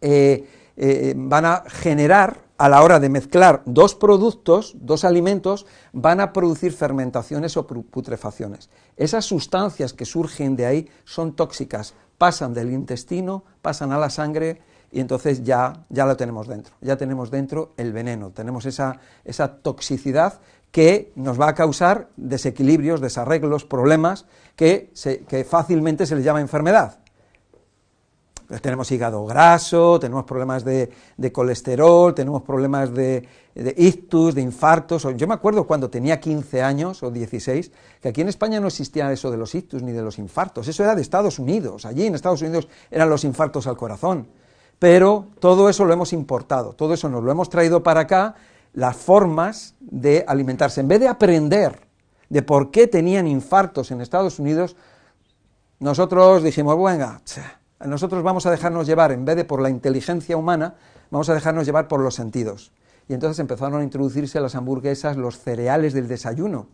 eh, 0.00 0.48
eh, 0.76 1.14
van 1.16 1.44
a 1.44 1.64
generar, 1.66 2.44
a 2.56 2.68
la 2.68 2.82
hora 2.82 3.00
de 3.00 3.08
mezclar 3.08 3.62
dos 3.66 3.96
productos, 3.96 4.76
dos 4.78 5.04
alimentos, 5.04 5.66
van 5.92 6.20
a 6.20 6.32
producir 6.32 6.72
fermentaciones 6.72 7.56
o 7.56 7.66
putrefacciones. 7.66 8.70
Esas 8.96 9.24
sustancias 9.24 9.92
que 9.92 10.04
surgen 10.04 10.54
de 10.54 10.66
ahí 10.66 10.88
son 11.04 11.34
tóxicas, 11.34 11.94
pasan 12.16 12.54
del 12.54 12.72
intestino, 12.72 13.44
pasan 13.60 13.92
a 13.92 13.98
la 13.98 14.08
sangre 14.08 14.60
y 14.92 15.00
entonces 15.00 15.42
ya, 15.42 15.84
ya 15.88 16.06
lo 16.06 16.16
tenemos 16.16 16.46
dentro, 16.46 16.74
ya 16.80 16.96
tenemos 16.96 17.30
dentro 17.30 17.72
el 17.76 17.92
veneno, 17.92 18.30
tenemos 18.30 18.66
esa, 18.66 19.00
esa 19.24 19.56
toxicidad 19.56 20.40
que 20.74 21.12
nos 21.14 21.40
va 21.40 21.50
a 21.50 21.54
causar 21.54 22.08
desequilibrios, 22.16 23.00
desarreglos, 23.00 23.64
problemas 23.64 24.26
que, 24.56 24.90
fácilmente 25.48 26.04
se 26.04 26.16
les 26.16 26.24
llama 26.24 26.40
enfermedad 26.40 26.98
tenemos 28.60 28.90
hígado 28.92 29.24
graso, 29.24 29.98
tenemos 30.00 30.24
problemas 30.24 30.64
de, 30.64 30.90
colesterol, 31.32 32.12
tenemos 32.12 32.42
problemas 32.42 32.92
de, 32.92 33.26
ictus, 33.76 34.34
de 34.34 34.42
infartos. 34.42 35.06
Yo 35.16 35.26
me 35.26 35.34
acuerdo 35.34 35.66
cuando 35.66 35.88
tenía 35.88 36.20
15 36.20 36.62
años 36.62 37.02
o 37.02 37.10
16, 37.10 37.72
que 38.02 38.08
aquí 38.08 38.20
en 38.20 38.28
España 38.28 38.60
no 38.60 38.66
existía 38.66 39.10
eso 39.12 39.30
de 39.30 39.38
los 39.38 39.54
ictus 39.54 39.82
ni 39.82 39.92
de 39.92 40.02
los 40.02 40.18
infartos, 40.18 40.68
eso 40.68 40.82
era 40.82 40.94
de 40.94 41.02
Estados 41.02 41.38
Unidos, 41.38 41.86
allí 41.86 42.06
en 42.06 42.14
Estados 42.14 42.42
Unidos 42.42 42.68
eran 42.90 43.08
los 43.08 43.24
infartos 43.24 43.66
al 43.66 43.76
corazón. 43.76 44.26
Pero 44.78 45.28
todo 45.38 45.68
eso 45.68 45.84
lo 45.84 45.92
hemos 45.92 46.12
importado, 46.12 46.74
todo 46.74 46.94
eso 46.94 47.08
nos 47.08 47.22
lo 47.22 47.30
hemos 47.30 47.48
traído 47.48 47.82
para 47.82 48.00
acá, 48.00 48.34
las 48.74 48.96
formas 48.96 49.74
de 49.80 50.24
alimentarse. 50.26 50.80
En 50.80 50.88
vez 50.88 51.00
de 51.00 51.08
aprender 51.08 51.80
de 52.28 52.42
por 52.42 52.70
qué 52.70 52.86
tenían 52.86 53.26
infartos 53.26 53.90
en 53.90 54.00
Estados 54.00 54.38
Unidos, 54.38 54.76
nosotros 55.78 56.42
dijimos, 56.42 56.76
venga, 56.76 57.20
nosotros 57.84 58.22
vamos 58.22 58.46
a 58.46 58.50
dejarnos 58.50 58.86
llevar, 58.86 59.12
en 59.12 59.24
vez 59.24 59.36
de 59.36 59.44
por 59.44 59.62
la 59.62 59.70
inteligencia 59.70 60.36
humana, 60.36 60.74
vamos 61.10 61.28
a 61.28 61.34
dejarnos 61.34 61.66
llevar 61.66 61.88
por 61.88 62.00
los 62.00 62.14
sentidos. 62.14 62.72
Y 63.08 63.14
entonces 63.14 63.38
empezaron 63.38 63.80
a 63.80 63.84
introducirse 63.84 64.40
las 64.40 64.54
hamburguesas, 64.54 65.16
los 65.16 65.38
cereales 65.38 65.92
del 65.92 66.08
desayuno. 66.08 66.68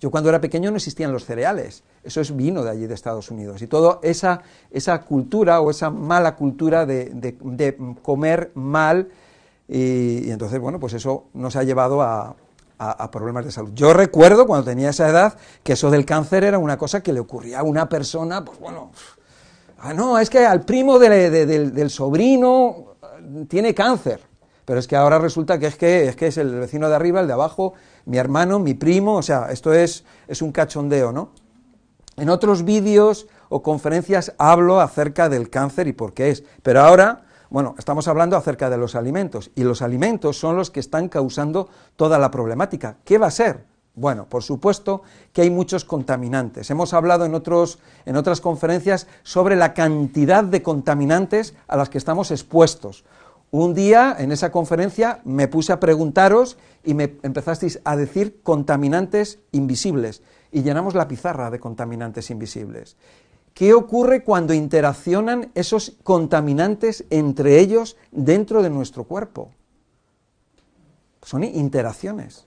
Yo 0.00 0.10
cuando 0.10 0.28
era 0.28 0.40
pequeño 0.40 0.70
no 0.70 0.76
existían 0.76 1.12
los 1.12 1.24
cereales, 1.24 1.82
eso 2.02 2.20
es 2.20 2.36
vino 2.36 2.62
de 2.62 2.70
allí 2.70 2.86
de 2.86 2.94
Estados 2.94 3.30
Unidos. 3.30 3.62
Y 3.62 3.66
toda 3.66 4.00
esa, 4.02 4.42
esa 4.70 5.00
cultura 5.02 5.60
o 5.60 5.70
esa 5.70 5.90
mala 5.90 6.36
cultura 6.36 6.84
de, 6.84 7.36
comer 8.02 8.50
mal, 8.54 9.08
y, 9.68 10.30
entonces, 10.30 10.60
bueno, 10.60 10.78
pues 10.78 10.92
eso 10.92 11.26
nos 11.34 11.56
ha 11.56 11.62
llevado 11.62 12.02
a, 12.02 12.36
problemas 13.10 13.46
de 13.46 13.50
salud. 13.50 13.70
Yo 13.74 13.94
recuerdo 13.94 14.46
cuando 14.46 14.66
tenía 14.66 14.90
esa 14.90 15.08
edad 15.08 15.38
que 15.62 15.72
eso 15.72 15.90
del 15.90 16.04
cáncer 16.04 16.44
era 16.44 16.58
una 16.58 16.76
cosa 16.76 17.02
que 17.02 17.14
le 17.14 17.20
ocurría 17.20 17.60
a 17.60 17.62
una 17.62 17.88
persona, 17.88 18.44
pues 18.44 18.58
bueno, 18.58 18.90
ah, 19.78 19.94
no, 19.94 20.18
es 20.18 20.28
que 20.28 20.44
al 20.44 20.66
primo 20.66 20.98
del 20.98 21.88
sobrino 21.88 22.96
tiene 23.48 23.74
cáncer. 23.74 24.20
Pero 24.64 24.78
es 24.80 24.86
que 24.86 24.96
ahora 24.96 25.18
resulta 25.18 25.58
que 25.58 25.66
es 25.66 25.76
que 25.76 26.08
es, 26.08 26.16
que 26.16 26.26
es 26.26 26.38
el 26.38 26.54
vecino 26.54 26.88
de 26.88 26.96
arriba, 26.96 27.20
el 27.20 27.26
de 27.26 27.34
abajo, 27.34 27.74
mi 28.06 28.16
hermano, 28.16 28.58
mi 28.58 28.74
primo, 28.74 29.16
o 29.16 29.22
sea, 29.22 29.48
esto 29.50 29.72
es, 29.72 30.04
es 30.26 30.40
un 30.42 30.52
cachondeo, 30.52 31.12
¿no? 31.12 31.30
En 32.16 32.28
otros 32.30 32.64
vídeos 32.64 33.26
o 33.48 33.62
conferencias 33.62 34.32
hablo 34.38 34.80
acerca 34.80 35.28
del 35.28 35.50
cáncer 35.50 35.86
y 35.88 35.92
por 35.92 36.14
qué 36.14 36.30
es, 36.30 36.44
pero 36.62 36.80
ahora, 36.80 37.24
bueno, 37.54 37.76
estamos 37.78 38.08
hablando 38.08 38.36
acerca 38.36 38.68
de 38.68 38.76
los 38.76 38.96
alimentos, 38.96 39.52
y 39.54 39.62
los 39.62 39.80
alimentos 39.80 40.36
son 40.36 40.56
los 40.56 40.72
que 40.72 40.80
están 40.80 41.08
causando 41.08 41.68
toda 41.94 42.18
la 42.18 42.32
problemática. 42.32 42.96
¿Qué 43.04 43.16
va 43.16 43.28
a 43.28 43.30
ser? 43.30 43.66
Bueno, 43.94 44.28
por 44.28 44.42
supuesto 44.42 45.02
que 45.32 45.42
hay 45.42 45.50
muchos 45.50 45.84
contaminantes. 45.84 46.68
Hemos 46.72 46.92
hablado 46.94 47.24
en, 47.26 47.32
otros, 47.32 47.78
en 48.06 48.16
otras 48.16 48.40
conferencias 48.40 49.06
sobre 49.22 49.54
la 49.54 49.72
cantidad 49.72 50.42
de 50.42 50.64
contaminantes 50.64 51.54
a 51.68 51.76
las 51.76 51.90
que 51.90 51.98
estamos 51.98 52.32
expuestos. 52.32 53.04
Un 53.52 53.72
día 53.72 54.16
en 54.18 54.32
esa 54.32 54.50
conferencia 54.50 55.20
me 55.22 55.46
puse 55.46 55.72
a 55.72 55.78
preguntaros 55.78 56.58
y 56.82 56.94
me 56.94 57.18
empezasteis 57.22 57.78
a 57.84 57.94
decir 57.94 58.40
contaminantes 58.42 59.38
invisibles 59.52 60.22
y 60.50 60.64
llenamos 60.64 60.94
la 60.94 61.06
pizarra 61.06 61.52
de 61.52 61.60
contaminantes 61.60 62.30
invisibles. 62.30 62.96
¿Qué 63.54 63.72
ocurre 63.72 64.24
cuando 64.24 64.52
interaccionan 64.52 65.52
esos 65.54 65.92
contaminantes 66.02 67.04
entre 67.10 67.60
ellos 67.60 67.96
dentro 68.10 68.64
de 68.64 68.70
nuestro 68.70 69.04
cuerpo? 69.04 69.52
Son 71.22 71.44
interacciones. 71.44 72.46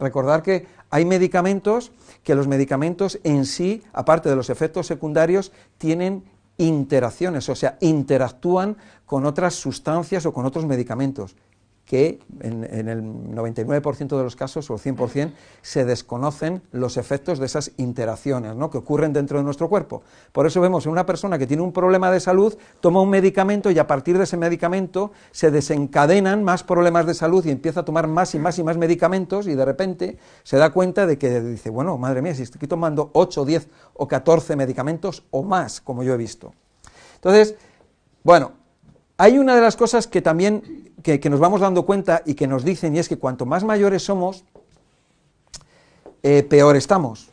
Recordar 0.00 0.42
que 0.42 0.66
hay 0.90 1.04
medicamentos 1.04 1.92
que 2.24 2.34
los 2.34 2.48
medicamentos 2.48 3.20
en 3.22 3.46
sí, 3.46 3.84
aparte 3.92 4.28
de 4.28 4.36
los 4.36 4.50
efectos 4.50 4.88
secundarios, 4.88 5.52
tienen 5.78 6.24
interacciones, 6.58 7.48
o 7.48 7.54
sea, 7.54 7.78
interactúan 7.80 8.76
con 9.06 9.24
otras 9.26 9.54
sustancias 9.54 10.26
o 10.26 10.32
con 10.32 10.44
otros 10.44 10.66
medicamentos 10.66 11.36
que 11.84 12.20
en, 12.40 12.64
el 12.64 13.02
99% 13.02 14.16
de 14.16 14.22
los 14.22 14.36
casos 14.36 14.70
o 14.70 14.74
el 14.74 14.80
100% 14.80 15.32
se 15.62 15.84
desconocen 15.84 16.62
los 16.70 16.96
efectos 16.96 17.38
de 17.38 17.46
esas 17.46 17.72
interacciones 17.76 18.54
¿no? 18.56 18.70
que 18.70 18.78
ocurren 18.78 19.12
dentro 19.12 19.38
de 19.38 19.44
nuestro 19.44 19.68
cuerpo. 19.68 20.02
Por 20.32 20.46
eso 20.46 20.60
vemos 20.60 20.86
en 20.86 20.92
una 20.92 21.04
persona 21.04 21.38
que 21.38 21.46
tiene 21.46 21.62
un 21.62 21.72
problema 21.72 22.10
de 22.10 22.20
salud, 22.20 22.56
toma 22.80 23.00
un 23.00 23.10
medicamento 23.10 23.70
y 23.70 23.78
a 23.78 23.86
partir 23.86 24.16
de 24.16 24.24
ese 24.24 24.36
medicamento 24.36 25.12
se 25.32 25.50
desencadenan 25.50 26.44
más 26.44 26.62
problemas 26.62 27.04
de 27.06 27.14
salud 27.14 27.44
y 27.44 27.50
empieza 27.50 27.80
a 27.80 27.84
tomar 27.84 28.06
más 28.06 28.34
y 28.34 28.38
más 28.38 28.58
y 28.58 28.62
más 28.62 28.78
medicamentos 28.78 29.46
y 29.46 29.54
de 29.54 29.64
repente 29.64 30.18
se 30.44 30.56
da 30.56 30.70
cuenta 30.70 31.06
de 31.06 31.18
que 31.18 31.40
dice, 31.40 31.68
bueno, 31.70 31.98
madre 31.98 32.22
mía, 32.22 32.34
si 32.34 32.42
estoy 32.42 32.66
tomando 32.68 33.10
8, 33.12 33.44
10 33.44 33.68
o 33.94 34.08
14 34.08 34.56
medicamentos 34.56 35.24
o 35.30 35.42
más, 35.42 35.80
como 35.80 36.02
yo 36.02 36.14
he 36.14 36.16
visto. 36.16 36.54
Entonces, 37.16 37.56
bueno, 38.22 38.52
hay 39.16 39.38
una 39.38 39.54
de 39.54 39.60
las 39.60 39.76
cosas 39.76 40.06
que 40.06 40.22
también 40.22 40.91
que, 41.02 41.30
nos 41.30 41.40
vamos 41.40 41.60
dando 41.60 41.84
cuenta 41.84 42.22
y 42.24 42.34
que 42.34 42.46
nos 42.46 42.64
dicen, 42.64 42.94
y 42.96 42.98
es 42.98 43.08
que 43.08 43.18
cuanto 43.18 43.46
más 43.46 43.64
mayores 43.64 44.04
somos, 44.04 44.44
eh, 46.22 46.42
peor 46.42 46.76
estamos. 46.76 47.30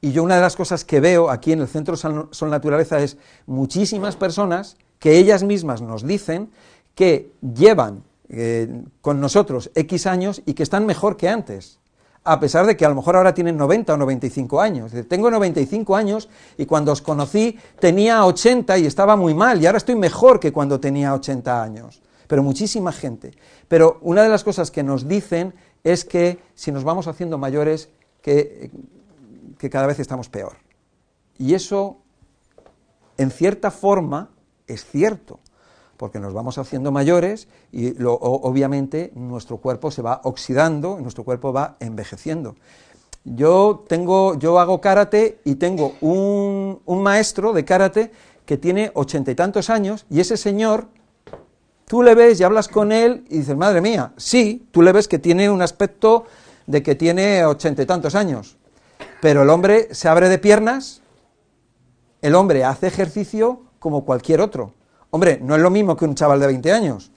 Y 0.00 0.12
yo 0.12 0.22
una 0.22 0.36
de 0.36 0.42
las 0.42 0.56
cosas 0.56 0.84
que 0.84 1.00
veo 1.00 1.30
aquí 1.30 1.52
en 1.52 1.60
el 1.60 1.68
Centro 1.68 1.96
Sol 1.96 2.50
Naturaleza 2.50 3.00
es 3.00 3.16
muchísimas 3.46 4.16
personas 4.16 4.76
que 4.98 5.18
ellas 5.18 5.42
mismas 5.42 5.80
nos 5.80 6.06
dicen 6.06 6.50
que 6.94 7.32
llevan 7.40 8.02
eh, 8.28 8.82
con 9.00 9.20
nosotros 9.20 9.70
X 9.74 10.06
años 10.06 10.42
y 10.46 10.54
que 10.54 10.62
están 10.62 10.86
mejor 10.86 11.16
que 11.16 11.28
antes 11.28 11.78
a 12.26 12.40
pesar 12.40 12.66
de 12.66 12.76
que 12.76 12.84
a 12.84 12.88
lo 12.88 12.96
mejor 12.96 13.16
ahora 13.16 13.32
tienen 13.32 13.56
90 13.56 13.94
o 13.94 13.96
95 13.96 14.60
años. 14.60 14.92
Tengo 15.08 15.30
95 15.30 15.94
años 15.94 16.28
y 16.58 16.66
cuando 16.66 16.90
os 16.90 17.00
conocí 17.00 17.56
tenía 17.78 18.26
80 18.26 18.78
y 18.78 18.86
estaba 18.86 19.14
muy 19.14 19.32
mal 19.32 19.62
y 19.62 19.66
ahora 19.66 19.78
estoy 19.78 19.94
mejor 19.94 20.40
que 20.40 20.52
cuando 20.52 20.80
tenía 20.80 21.14
80 21.14 21.62
años. 21.62 22.02
Pero 22.26 22.42
muchísima 22.42 22.92
gente. 22.92 23.32
Pero 23.68 23.98
una 24.02 24.22
de 24.22 24.28
las 24.28 24.44
cosas 24.44 24.70
que 24.70 24.82
nos 24.82 25.08
dicen 25.08 25.54
es 25.84 26.04
que 26.04 26.38
si 26.54 26.72
nos 26.72 26.84
vamos 26.84 27.06
haciendo 27.06 27.38
mayores, 27.38 27.88
que, 28.22 28.70
cada 29.70 29.86
vez 29.86 30.00
estamos 30.00 30.28
peor. 30.28 30.56
Y 31.38 31.54
eso, 31.54 31.98
en 33.16 33.30
cierta 33.30 33.70
forma, 33.70 34.30
es 34.66 34.84
cierto 34.84 35.40
porque 35.96 36.20
nos 36.20 36.34
vamos 36.34 36.58
haciendo 36.58 36.92
mayores 36.92 37.48
y 37.72 37.94
obviamente 38.02 39.12
nuestro 39.14 39.56
cuerpo 39.56 39.90
se 39.90 40.02
va 40.02 40.20
oxidando, 40.24 40.98
nuestro 41.00 41.24
cuerpo 41.24 41.54
va 41.54 41.76
envejeciendo. 41.80 42.54
Yo 43.24 43.84
tengo, 43.88 44.34
yo 44.38 44.58
hago 44.58 44.80
karate 44.80 45.40
y 45.44 45.54
tengo 45.54 45.94
un, 46.02 46.80
un 46.84 47.02
maestro 47.02 47.52
de 47.54 47.64
karate 47.64 48.12
que 48.44 48.58
tiene 48.58 48.90
ochenta 48.94 49.30
y 49.30 49.34
tantos 49.34 49.70
años 49.70 50.04
y 50.10 50.20
ese 50.20 50.36
señor, 50.36 50.88
tú 51.86 52.02
le 52.02 52.14
ves 52.14 52.38
y 52.40 52.44
hablas 52.44 52.68
con 52.68 52.92
él 52.92 53.24
y 53.30 53.38
dices, 53.38 53.56
madre 53.56 53.80
mía, 53.80 54.12
sí, 54.16 54.68
tú 54.72 54.82
le 54.82 54.92
ves 54.92 55.08
que 55.08 55.18
tiene 55.18 55.48
un 55.48 55.62
aspecto 55.62 56.26
de 56.66 56.82
que 56.82 56.94
tiene 56.94 57.44
ochenta 57.44 57.82
y 57.82 57.86
tantos 57.86 58.14
años, 58.14 58.56
pero 59.20 59.42
el 59.42 59.50
hombre 59.50 59.94
se 59.94 60.08
abre 60.08 60.28
de 60.28 60.38
piernas, 60.38 61.00
el 62.22 62.34
hombre 62.34 62.64
hace 62.64 62.88
ejercicio 62.88 63.62
como 63.78 64.04
cualquier 64.04 64.40
otro. 64.40 64.74
Hombre, 65.10 65.38
no 65.40 65.54
es 65.54 65.62
lo 65.62 65.70
mismo 65.70 65.96
que 65.96 66.04
un 66.04 66.16
chaval 66.16 66.40
de 66.40 66.48
20 66.48 66.72
años, 66.72 67.12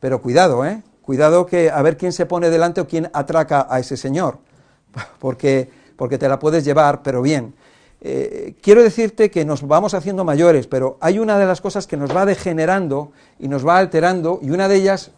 pero 0.00 0.20
cuidado, 0.20 0.66
¿eh? 0.66 0.82
Cuidado 1.02 1.46
que 1.46 1.70
a 1.70 1.80
ver 1.80 1.96
quién 1.96 2.12
se 2.12 2.26
pone 2.26 2.50
delante 2.50 2.80
o 2.80 2.86
quién 2.86 3.10
atraca 3.14 3.66
a 3.70 3.78
ese 3.78 3.96
señor, 3.96 4.38
porque, 5.20 5.70
porque 5.96 6.18
te 6.18 6.28
la 6.28 6.38
puedes 6.38 6.64
llevar, 6.64 7.02
pero 7.02 7.22
bien. 7.22 7.54
Eh, 8.00 8.54
quiero 8.62 8.82
decirte 8.82 9.30
que 9.30 9.44
nos 9.44 9.66
vamos 9.66 9.94
haciendo 9.94 10.24
mayores, 10.24 10.66
pero 10.66 10.98
hay 11.00 11.18
una 11.18 11.38
de 11.38 11.46
las 11.46 11.60
cosas 11.60 11.86
que 11.86 11.96
nos 11.96 12.14
va 12.14 12.26
degenerando 12.26 13.12
y 13.38 13.48
nos 13.48 13.66
va 13.66 13.78
alterando, 13.78 14.38
y 14.42 14.50
una 14.50 14.68
de 14.68 14.76
ellas 14.76 15.10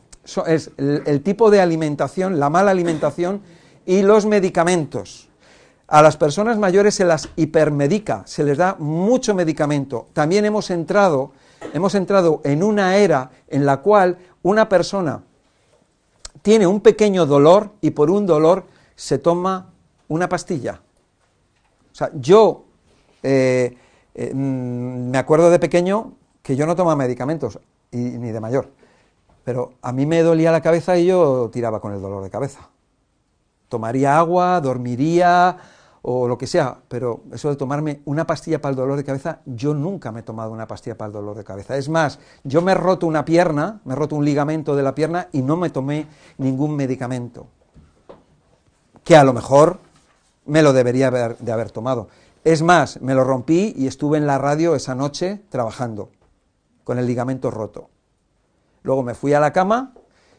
es 0.46 0.70
el 0.76 1.22
tipo 1.22 1.50
de 1.50 1.60
alimentación, 1.60 2.38
la 2.38 2.50
mala 2.50 2.70
alimentación 2.70 3.42
y 3.86 4.02
los 4.02 4.26
medicamentos. 4.26 5.28
A 5.88 6.02
las 6.02 6.16
personas 6.16 6.58
mayores 6.58 6.94
se 6.94 7.04
las 7.04 7.28
hipermedica, 7.36 8.22
se 8.26 8.44
les 8.44 8.58
da 8.58 8.76
mucho 8.78 9.34
medicamento. 9.34 10.06
También 10.12 10.44
hemos 10.44 10.70
entrado 10.70 11.32
hemos 11.72 11.94
entrado 11.94 12.40
en 12.44 12.62
una 12.62 12.96
era 12.96 13.30
en 13.48 13.66
la 13.66 13.78
cual 13.78 14.18
una 14.42 14.68
persona 14.68 15.22
tiene 16.42 16.66
un 16.66 16.80
pequeño 16.80 17.26
dolor 17.26 17.72
y 17.80 17.90
por 17.90 18.10
un 18.10 18.26
dolor 18.26 18.64
se 18.96 19.18
toma 19.18 19.70
una 20.08 20.28
pastilla. 20.28 20.80
O 21.92 21.94
sea, 21.94 22.10
yo 22.14 22.64
eh, 23.22 23.76
eh, 24.14 24.34
mm, 24.34 25.10
me 25.10 25.18
acuerdo 25.18 25.50
de 25.50 25.58
pequeño 25.58 26.12
que 26.42 26.56
yo 26.56 26.66
no 26.66 26.76
tomaba 26.76 26.96
medicamentos, 26.96 27.58
ni 27.92 28.30
de 28.30 28.40
mayor, 28.40 28.70
pero 29.44 29.72
a 29.82 29.92
mí 29.92 30.06
me 30.06 30.22
dolía 30.22 30.52
la 30.52 30.60
cabeza 30.60 30.96
y 30.96 31.06
yo 31.06 31.50
tiraba 31.52 31.80
con 31.80 31.92
el 31.92 32.00
dolor 32.00 32.22
de 32.22 32.30
cabeza. 32.30 32.68
Tomaría 33.68 34.18
agua, 34.18 34.60
dormiría, 34.60 35.56
o 36.02 36.26
lo 36.26 36.38
que 36.38 36.46
sea, 36.46 36.78
pero 36.88 37.20
eso 37.32 37.50
de 37.50 37.56
tomarme 37.56 38.00
una 38.06 38.26
pastilla 38.26 38.60
para 38.60 38.70
el 38.70 38.76
dolor 38.76 38.96
de 38.96 39.04
cabeza, 39.04 39.40
yo 39.44 39.74
nunca 39.74 40.12
me 40.12 40.20
he 40.20 40.22
tomado 40.22 40.50
una 40.50 40.66
pastilla 40.66 40.96
para 40.96 41.08
el 41.08 41.12
dolor 41.12 41.36
de 41.36 41.44
cabeza. 41.44 41.76
Es 41.76 41.88
más, 41.88 42.18
yo 42.42 42.62
me 42.62 42.72
he 42.72 42.74
roto 42.74 43.06
una 43.06 43.24
pierna, 43.24 43.80
me 43.84 43.92
he 43.92 43.96
roto 43.96 44.16
un 44.16 44.24
ligamento 44.24 44.74
de 44.74 44.82
la 44.82 44.94
pierna 44.94 45.28
y 45.32 45.42
no 45.42 45.56
me 45.56 45.70
tomé 45.70 46.06
ningún 46.38 46.74
medicamento, 46.74 47.46
que 49.04 49.16
a 49.16 49.24
lo 49.24 49.32
mejor 49.32 49.78
me 50.46 50.62
lo 50.62 50.72
debería 50.72 51.08
haber, 51.08 51.36
de 51.36 51.52
haber 51.52 51.70
tomado. 51.70 52.08
Es 52.42 52.62
más, 52.62 53.02
me 53.02 53.14
lo 53.14 53.22
rompí 53.22 53.74
y 53.76 53.86
estuve 53.86 54.16
en 54.16 54.26
la 54.26 54.38
radio 54.38 54.74
esa 54.74 54.94
noche 54.94 55.42
trabajando 55.50 56.10
con 56.84 56.98
el 56.98 57.06
ligamento 57.06 57.50
roto. 57.50 57.90
Luego 58.82 59.02
me 59.02 59.14
fui 59.14 59.34
a 59.34 59.40
la 59.40 59.52
cama 59.52 59.92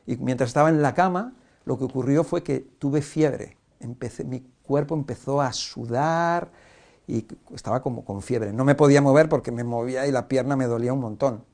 y 0.08 0.18
mientras 0.18 0.50
estaba 0.50 0.70
en 0.70 0.82
la 0.82 0.96
cama, 0.96 1.36
lo 1.64 1.78
que 1.78 1.84
ocurrió 1.84 2.24
fue 2.24 2.42
que 2.42 2.60
tuve 2.60 3.04
fiebre. 3.04 3.58
Empecé, 3.80 4.24
mi 4.24 4.44
cuerpo 4.64 4.96
empezó 4.96 5.42
a 5.42 5.54
sudar 5.54 6.52
y 7.06 7.28
estaba 7.54 7.84
como 7.84 8.04
con 8.04 8.24
fiebre. 8.24 8.52
No 8.52 8.66
me 8.66 8.74
podía 8.74 9.02
mover 9.04 9.30
porque 9.30 9.52
me 9.52 9.64
movía 9.64 10.08
y 10.08 10.12
la 10.12 10.28
pierna 10.28 10.56
me 10.56 10.66
dolía 10.66 10.94
un 10.94 11.02
montón. 11.02 11.46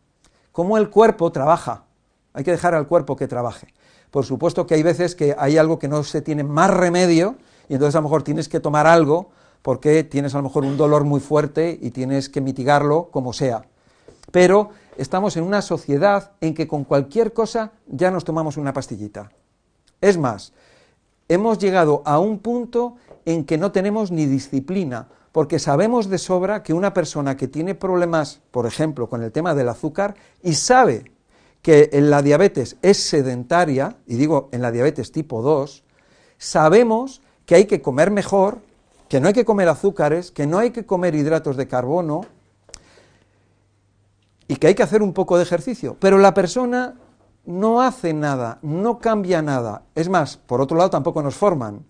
¿Cómo 0.54 0.78
el 0.78 0.90
cuerpo 0.90 1.30
trabaja? 1.30 1.84
Hay 2.32 2.46
que 2.46 2.52
dejar 2.52 2.74
al 2.74 2.88
cuerpo 2.88 3.18
que 3.18 3.28
trabaje. 3.28 3.74
Por 4.12 4.24
supuesto 4.24 4.66
que 4.66 4.76
hay 4.76 4.84
veces 4.84 5.14
que 5.14 5.36
hay 5.38 5.58
algo 5.58 5.78
que 5.78 5.90
no 5.90 6.06
se 6.06 6.22
tiene 6.22 6.46
más 6.46 6.72
remedio 6.72 7.36
y 7.68 7.74
entonces 7.74 7.96
a 7.96 8.00
lo 8.00 8.04
mejor 8.04 8.24
tienes 8.24 8.48
que 8.48 8.62
tomar 8.62 8.88
algo 8.88 9.32
porque 9.62 10.04
tienes 10.04 10.34
a 10.34 10.38
lo 10.38 10.44
mejor 10.44 10.64
un 10.64 10.78
dolor 10.78 11.04
muy 11.04 11.20
fuerte 11.20 11.78
y 11.82 11.92
tienes 11.92 12.30
que 12.30 12.42
mitigarlo 12.42 13.10
como 13.12 13.34
sea. 13.34 13.64
pero 14.32 14.72
estamos 14.98 15.38
en 15.38 15.44
una 15.44 15.62
sociedad 15.62 16.32
en 16.42 16.54
que 16.54 16.68
con 16.68 16.84
cualquier 16.84 17.34
cosa 17.34 17.72
ya 17.88 18.12
nos 18.12 18.26
tomamos 18.26 18.58
una 18.58 18.74
pastillita. 18.74 19.32
Es 20.02 20.18
más, 20.18 20.54
hemos 21.28 21.60
llegado 21.60 22.02
a 22.06 22.20
un 22.20 22.40
punto 22.40 22.96
en 23.26 23.46
que 23.46 23.58
no 23.58 23.72
tenemos 23.72 24.12
ni 24.12 24.26
disciplina, 24.26 25.08
porque 25.32 25.60
sabemos 25.60 26.10
de 26.10 26.18
sobra 26.18 26.64
que 26.64 26.74
una 26.74 26.94
persona 26.94 27.38
que 27.38 27.48
tiene 27.48 27.76
problemas, 27.76 28.42
por 28.52 28.66
ejemplo, 28.66 29.10
con 29.10 29.22
el 29.22 29.32
tema 29.32 29.54
del 29.54 29.70
azúcar, 29.70 30.16
y 30.42 30.54
sabe 30.54 31.12
que 31.62 31.90
en 31.94 32.10
la 32.10 32.22
diabetes 32.22 32.78
es 32.82 32.98
sedentaria, 32.98 33.98
y 34.08 34.16
digo 34.16 34.50
en 34.52 34.62
la 34.62 34.72
diabetes 34.72 35.12
tipo 35.12 35.42
2, 35.42 35.84
sabemos 36.38 37.22
que 37.46 37.56
hay 37.56 37.66
que 37.66 37.82
comer 37.82 38.12
mejor, 38.12 38.62
que 39.10 39.20
no 39.20 39.28
hay 39.28 39.34
que 39.34 39.46
comer 39.46 39.70
azúcares, 39.70 40.32
que 40.32 40.48
no 40.48 40.60
hay 40.60 40.72
que 40.72 40.86
comer 40.86 41.16
hidratos 41.16 41.58
de 41.58 41.68
carbono, 41.68 42.22
y 44.48 44.56
que 44.56 44.68
hay 44.68 44.76
que 44.76 44.84
hacer 44.84 45.02
un 45.02 45.14
poco 45.14 45.38
de 45.38 45.44
ejercicio. 45.44 45.98
Pero 46.00 46.18
la 46.18 46.34
persona 46.34 46.96
no 47.46 47.82
hace 47.82 48.14
nada, 48.14 48.60
no 48.62 49.00
cambia 49.00 49.42
nada. 49.42 49.84
Es 49.96 50.10
más, 50.10 50.38
por 50.38 50.62
otro 50.62 50.78
lado, 50.78 50.90
tampoco 50.90 51.22
nos 51.22 51.36
forman. 51.36 51.86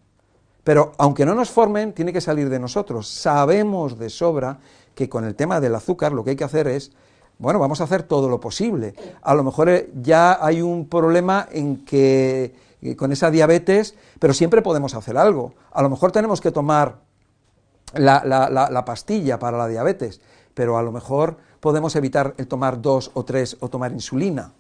Pero 0.64 0.92
aunque 0.98 1.26
no 1.26 1.34
nos 1.34 1.50
formen, 1.50 1.94
tiene 1.94 2.12
que 2.12 2.22
salir 2.22 2.50
de 2.50 2.60
nosotros. 2.60 3.08
Sabemos 3.08 3.98
de 3.98 4.10
sobra 4.10 4.60
que 4.96 5.08
con 5.08 5.24
el 5.24 5.36
tema 5.36 5.60
del 5.60 5.76
azúcar 5.76 6.12
lo 6.12 6.24
que 6.24 6.32
hay 6.32 6.36
que 6.36 6.44
hacer 6.44 6.68
es, 6.68 6.92
bueno, 7.38 7.60
vamos 7.60 7.80
a 7.80 7.86
hacer 7.86 8.04
todo 8.04 8.28
lo 8.28 8.40
posible. 8.40 8.96
A 9.22 9.34
lo 9.36 9.44
mejor 9.44 9.70
eh, 9.70 9.92
ya 10.02 10.44
hay 10.44 10.62
un 10.62 10.90
problema 10.90 11.48
en 11.52 11.86
que 11.86 12.56
eh, 12.82 12.96
con 12.96 13.12
esa 13.12 13.32
diabetes, 13.32 13.96
pero 14.20 14.34
siempre 14.34 14.62
podemos 14.62 14.96
hacer 14.96 15.18
algo. 15.18 15.54
A 15.72 15.82
lo 15.82 15.90
mejor 15.90 16.12
tenemos 16.12 16.42
que 16.42 16.52
tomar 16.52 17.07
la, 17.94 18.24
la 18.24 18.86
pastilla 18.86 19.40
para 19.40 19.58
la 19.58 19.68
diabetes, 19.68 20.22
pero 20.54 20.78
a 20.78 20.84
lo 20.84 20.92
mejor 20.92 21.38
podemos 21.60 21.96
evitar 21.96 22.34
el 22.38 22.48
tomar 22.48 22.82
dos 22.82 23.12
o 23.14 23.24
tres 23.26 23.58
o 23.60 23.70
tomar 23.70 23.92
insulina. 23.92 24.54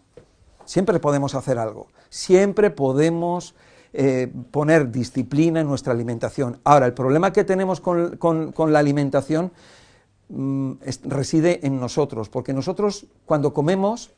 Siempre 0.66 1.00
podemos 1.00 1.36
hacer 1.36 1.58
algo. 1.58 1.88
Siempre 2.10 2.70
podemos 2.70 3.56
eh, 3.94 4.32
poner 4.52 4.92
disciplina 4.92 5.62
en 5.62 5.68
nuestra 5.68 5.94
alimentación. 5.94 6.60
Ahora, 6.66 6.86
el 6.86 6.94
problema 6.94 7.32
que 7.32 7.46
tenemos 7.46 7.80
con, 7.80 8.54
la 8.74 8.80
alimentación 8.80 9.52
mm, 10.30 10.74
reside 11.06 11.66
en 11.66 11.80
nosotros, 11.80 12.30
porque 12.30 12.54
nosotros 12.54 13.08
cuando 13.26 13.54
comemos 13.54 14.12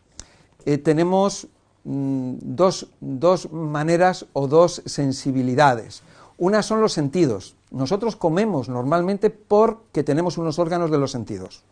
eh, 0.65 0.79
tenemos 0.79 1.47
mm, 1.83 2.33
dos, 2.41 2.87
dos 2.99 3.51
maneras 3.51 4.25
o 4.33 4.47
dos 4.47 4.81
sensibilidades. 4.85 6.01
Una 6.39 6.63
son 6.63 6.79
los 6.79 6.93
sentidos. 6.93 7.57
Nosotros 7.69 8.15
comemos 8.15 8.69
normalmente 8.69 9.29
porque 9.29 10.03
tenemos 10.03 10.37
unos 10.37 10.57
órganos 10.57 10.89
de 10.89 10.97
los 10.97 11.11
sentidos. 11.11 11.63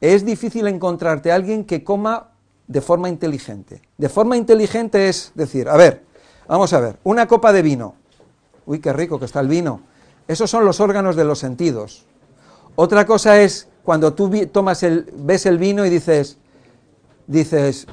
Es 0.00 0.24
difícil 0.24 0.66
encontrarte 0.66 1.30
a 1.30 1.34
alguien 1.34 1.66
que 1.66 1.84
coma 1.84 2.30
de 2.66 2.80
forma 2.80 3.10
inteligente. 3.10 3.82
De 3.98 4.08
forma 4.08 4.38
inteligente 4.38 5.10
es 5.10 5.32
decir, 5.34 5.68
a 5.68 5.76
ver, 5.76 6.04
vamos 6.46 6.72
a 6.72 6.80
ver, 6.80 6.98
una 7.04 7.28
copa 7.28 7.52
de 7.52 7.60
vino. 7.60 7.96
Uy, 8.64 8.80
qué 8.80 8.94
rico 8.94 9.18
que 9.18 9.26
está 9.26 9.40
el 9.40 9.48
vino. 9.48 9.82
Esos 10.26 10.50
son 10.50 10.64
los 10.64 10.80
órganos 10.80 11.14
de 11.14 11.24
los 11.24 11.38
sentidos. 11.38 12.06
Otra 12.76 13.04
cosa 13.04 13.40
es 13.42 13.68
cuando 13.82 14.14
tú 14.14 14.30
tomas 14.46 14.82
el, 14.82 15.12
ves 15.14 15.44
el 15.44 15.58
vino 15.58 15.84
y 15.84 15.90
dices, 15.90 16.38
dices, 17.26 17.86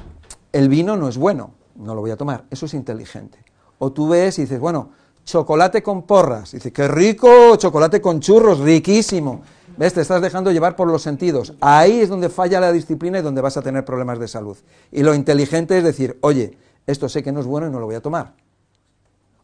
el 0.52 0.70
vino 0.70 0.96
no 0.96 1.08
es 1.08 1.18
bueno, 1.18 1.52
no 1.74 1.94
lo 1.94 2.00
voy 2.00 2.10
a 2.10 2.16
tomar. 2.16 2.44
Eso 2.50 2.64
es 2.64 2.72
inteligente. 2.72 3.38
O 3.78 3.92
tú 3.92 4.08
ves 4.08 4.38
y 4.38 4.42
dices, 4.42 4.60
bueno, 4.60 4.92
chocolate 5.26 5.82
con 5.82 6.04
porras. 6.04 6.54
Y 6.54 6.58
dices, 6.58 6.72
qué 6.72 6.88
rico, 6.88 7.56
chocolate 7.56 8.00
con 8.00 8.20
churros, 8.20 8.60
riquísimo. 8.60 9.42
¿Ves? 9.76 9.92
Te 9.92 10.00
estás 10.00 10.22
dejando 10.22 10.50
llevar 10.52 10.74
por 10.74 10.88
los 10.88 11.02
sentidos. 11.02 11.52
Ahí 11.60 12.00
es 12.00 12.08
donde 12.08 12.30
falla 12.30 12.60
la 12.60 12.72
disciplina 12.72 13.18
y 13.18 13.22
donde 13.22 13.42
vas 13.42 13.58
a 13.58 13.62
tener 13.62 13.84
problemas 13.84 14.18
de 14.18 14.28
salud. 14.28 14.56
Y 14.90 15.02
lo 15.02 15.14
inteligente 15.14 15.76
es 15.76 15.84
decir, 15.84 16.16
oye, 16.22 16.56
esto 16.86 17.10
sé 17.10 17.22
que 17.22 17.32
no 17.32 17.40
es 17.40 17.46
bueno 17.46 17.66
y 17.66 17.70
no 17.70 17.80
lo 17.80 17.86
voy 17.86 17.96
a 17.96 18.00
tomar. 18.00 18.32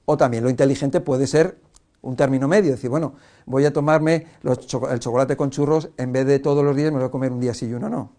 O 0.06 0.16
también 0.16 0.42
lo 0.44 0.48
inteligente 0.48 1.00
puede 1.00 1.26
ser 1.26 1.58
un 2.00 2.16
término 2.16 2.48
medio, 2.48 2.70
decir, 2.70 2.88
bueno, 2.88 3.14
voy 3.44 3.64
a 3.64 3.72
tomarme 3.72 4.26
el 4.42 4.98
chocolate 4.98 5.36
con 5.36 5.50
churros, 5.50 5.90
en 5.96 6.12
vez 6.12 6.26
de 6.26 6.38
todos 6.38 6.64
los 6.64 6.74
días 6.74 6.90
me 6.90 6.98
voy 6.98 7.06
a 7.06 7.10
comer 7.10 7.30
un 7.30 7.40
día 7.40 7.54
sí 7.54 7.66
y 7.66 7.74
uno 7.74 7.88
no. 7.88 8.10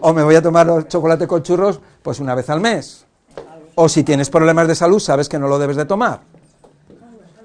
O 0.00 0.12
me 0.12 0.22
voy 0.22 0.34
a 0.34 0.42
tomar 0.42 0.68
el 0.68 0.88
chocolate 0.88 1.26
con 1.26 1.42
churros 1.42 1.80
pues 2.02 2.18
una 2.18 2.34
vez 2.34 2.50
al 2.50 2.60
mes. 2.60 3.06
O 3.74 3.88
si 3.88 4.04
tienes 4.04 4.28
problemas 4.28 4.68
de 4.68 4.74
salud, 4.74 5.00
sabes 5.00 5.28
que 5.28 5.38
no 5.38 5.48
lo 5.48 5.58
debes 5.58 5.76
de 5.76 5.84
tomar. 5.84 6.20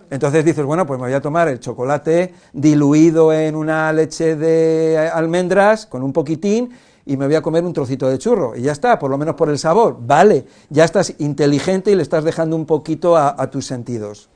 Entonces 0.09 0.45
dices, 0.45 0.65
bueno, 0.65 0.85
pues 0.85 0.99
me 0.99 1.07
voy 1.07 1.13
a 1.13 1.21
tomar 1.21 1.47
el 1.47 1.59
chocolate 1.59 2.33
diluido 2.53 3.33
en 3.33 3.55
una 3.55 3.91
leche 3.91 4.35
de 4.35 5.09
almendras 5.13 5.85
con 5.85 6.01
un 6.01 6.13
poquitín 6.13 6.69
y 7.05 7.17
me 7.17 7.25
voy 7.25 7.35
a 7.35 7.41
comer 7.41 7.63
un 7.63 7.73
trocito 7.73 8.07
de 8.09 8.17
churro. 8.17 8.55
Y 8.55 8.61
ya 8.61 8.71
está, 8.71 8.99
por 8.99 9.09
lo 9.09 9.17
menos 9.17 9.35
por 9.35 9.49
el 9.49 9.59
sabor. 9.59 9.97
Vale, 9.99 10.45
ya 10.69 10.85
estás 10.85 11.13
inteligente 11.19 11.91
y 11.91 11.95
le 11.95 12.03
estás 12.03 12.23
dejando 12.23 12.55
un 12.55 12.65
poquito 12.65 13.17
a, 13.17 13.35
a 13.37 13.49
tus 13.49 13.65
sentidos. 13.65 14.29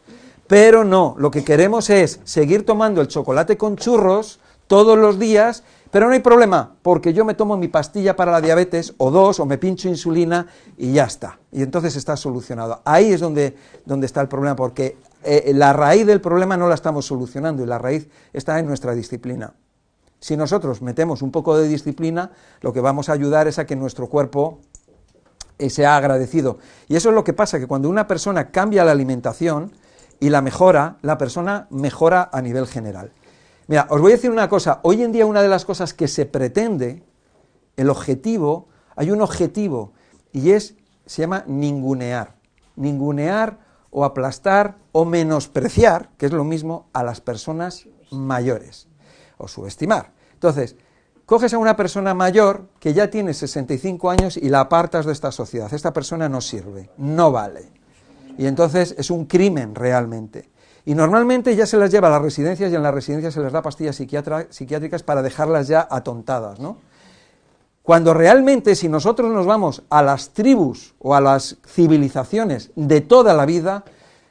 Pero 0.47 0.83
no, 0.83 1.15
lo 1.17 1.31
que 1.31 1.45
queremos 1.45 1.89
es 1.89 2.19
seguir 2.25 2.65
tomando 2.65 2.99
el 2.99 3.07
chocolate 3.07 3.57
con 3.57 3.77
churros 3.77 4.39
todos 4.67 4.97
los 4.97 5.19
días 5.19 5.63
pero 5.91 6.07
no 6.07 6.13
hay 6.13 6.21
problema, 6.21 6.75
porque 6.81 7.13
yo 7.13 7.25
me 7.25 7.33
tomo 7.33 7.57
mi 7.57 7.67
pastilla 7.67 8.15
para 8.15 8.31
la 8.31 8.39
diabetes, 8.39 8.93
o 8.97 9.11
dos, 9.11 9.41
o 9.41 9.45
me 9.45 9.57
pincho 9.57 9.89
insulina, 9.89 10.47
y 10.77 10.93
ya 10.93 11.03
está. 11.03 11.39
Y 11.51 11.61
entonces 11.61 11.97
está 11.97 12.15
solucionado. 12.15 12.81
Ahí 12.85 13.11
es 13.11 13.19
donde, 13.19 13.57
donde 13.85 14.05
está 14.05 14.21
el 14.21 14.29
problema, 14.29 14.55
porque 14.55 14.97
eh, 15.23 15.51
la 15.53 15.73
raíz 15.73 16.05
del 16.07 16.21
problema 16.21 16.55
no 16.55 16.69
la 16.69 16.75
estamos 16.75 17.05
solucionando, 17.05 17.61
y 17.61 17.65
la 17.65 17.77
raíz 17.77 18.07
está 18.31 18.57
en 18.57 18.67
nuestra 18.67 18.95
disciplina. 18.95 19.53
Si 20.21 20.37
nosotros 20.37 20.81
metemos 20.81 21.21
un 21.21 21.31
poco 21.31 21.57
de 21.57 21.67
disciplina, 21.67 22.31
lo 22.61 22.71
que 22.71 22.79
vamos 22.79 23.09
a 23.09 23.13
ayudar 23.13 23.47
es 23.47 23.59
a 23.59 23.65
que 23.65 23.75
nuestro 23.75 24.07
cuerpo 24.07 24.59
eh, 25.57 25.69
sea 25.69 25.97
agradecido. 25.97 26.59
Y 26.87 26.95
eso 26.95 27.09
es 27.09 27.15
lo 27.15 27.25
que 27.25 27.33
pasa, 27.33 27.59
que 27.59 27.67
cuando 27.67 27.89
una 27.89 28.07
persona 28.07 28.49
cambia 28.49 28.85
la 28.85 28.91
alimentación 28.91 29.73
y 30.21 30.29
la 30.29 30.41
mejora, 30.41 30.97
la 31.01 31.17
persona 31.17 31.67
mejora 31.69 32.29
a 32.31 32.41
nivel 32.41 32.65
general. 32.65 33.11
Mira, 33.71 33.87
os 33.89 34.01
voy 34.01 34.11
a 34.11 34.15
decir 34.15 34.29
una 34.29 34.49
cosa. 34.49 34.81
Hoy 34.83 35.01
en 35.01 35.13
día 35.13 35.25
una 35.25 35.41
de 35.41 35.47
las 35.47 35.63
cosas 35.63 35.93
que 35.93 36.09
se 36.09 36.25
pretende, 36.25 37.03
el 37.77 37.89
objetivo, 37.89 38.67
hay 38.97 39.11
un 39.11 39.21
objetivo 39.21 39.93
y 40.33 40.51
es, 40.51 40.75
se 41.05 41.21
llama 41.21 41.45
ningunear. 41.47 42.35
Ningunear 42.75 43.59
o 43.89 44.03
aplastar 44.03 44.75
o 44.91 45.05
menospreciar, 45.05 46.09
que 46.17 46.25
es 46.25 46.33
lo 46.33 46.43
mismo, 46.43 46.89
a 46.91 47.01
las 47.01 47.21
personas 47.21 47.87
mayores 48.11 48.89
o 49.37 49.47
subestimar. 49.47 50.11
Entonces, 50.33 50.75
coges 51.25 51.53
a 51.53 51.57
una 51.57 51.77
persona 51.77 52.13
mayor 52.13 52.67
que 52.81 52.93
ya 52.93 53.09
tiene 53.09 53.33
65 53.33 54.09
años 54.09 54.35
y 54.35 54.49
la 54.49 54.59
apartas 54.59 55.05
de 55.05 55.13
esta 55.13 55.31
sociedad. 55.31 55.73
Esta 55.73 55.93
persona 55.93 56.27
no 56.27 56.41
sirve, 56.41 56.89
no 56.97 57.31
vale. 57.31 57.71
Y 58.37 58.47
entonces 58.47 58.95
es 58.97 59.09
un 59.09 59.27
crimen 59.27 59.75
realmente. 59.75 60.50
Y 60.85 60.95
normalmente 60.95 61.55
ya 61.55 61.65
se 61.65 61.77
las 61.77 61.91
lleva 61.91 62.07
a 62.07 62.11
las 62.11 62.21
residencias 62.21 62.71
y 62.71 62.75
en 62.75 62.83
las 62.83 62.93
residencias 62.93 63.33
se 63.33 63.41
les 63.41 63.51
da 63.51 63.61
pastillas 63.61 63.95
psiquiátricas 63.95 65.03
para 65.03 65.21
dejarlas 65.21 65.67
ya 65.67 65.87
atontadas, 65.89 66.59
¿no? 66.59 66.77
Cuando 67.83 68.13
realmente 68.13 68.75
si 68.75 68.87
nosotros 68.87 69.31
nos 69.31 69.45
vamos 69.45 69.83
a 69.89 70.03
las 70.03 70.29
tribus 70.29 70.93
o 70.99 71.15
a 71.15 71.21
las 71.21 71.57
civilizaciones 71.67 72.71
de 72.75 73.01
toda 73.01 73.33
la 73.33 73.45
vida, 73.45 73.83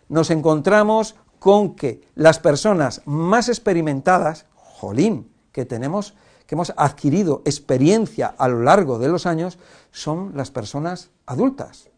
nos 0.08 0.30
encontramos 0.30 1.16
con 1.38 1.74
que 1.74 2.00
las 2.14 2.38
personas 2.38 3.02
más 3.06 3.48
experimentadas, 3.48 4.46
jolín, 4.54 5.32
que 5.52 5.64
tenemos, 5.64 6.14
que 6.46 6.54
hemos 6.54 6.72
adquirido 6.76 7.42
experiencia 7.44 8.34
a 8.38 8.48
lo 8.48 8.62
largo 8.62 8.98
de 8.98 9.08
los 9.08 9.26
años, 9.26 9.58
son 9.90 10.32
las 10.36 10.50
personas 10.50 11.10
adultas. 11.26 11.89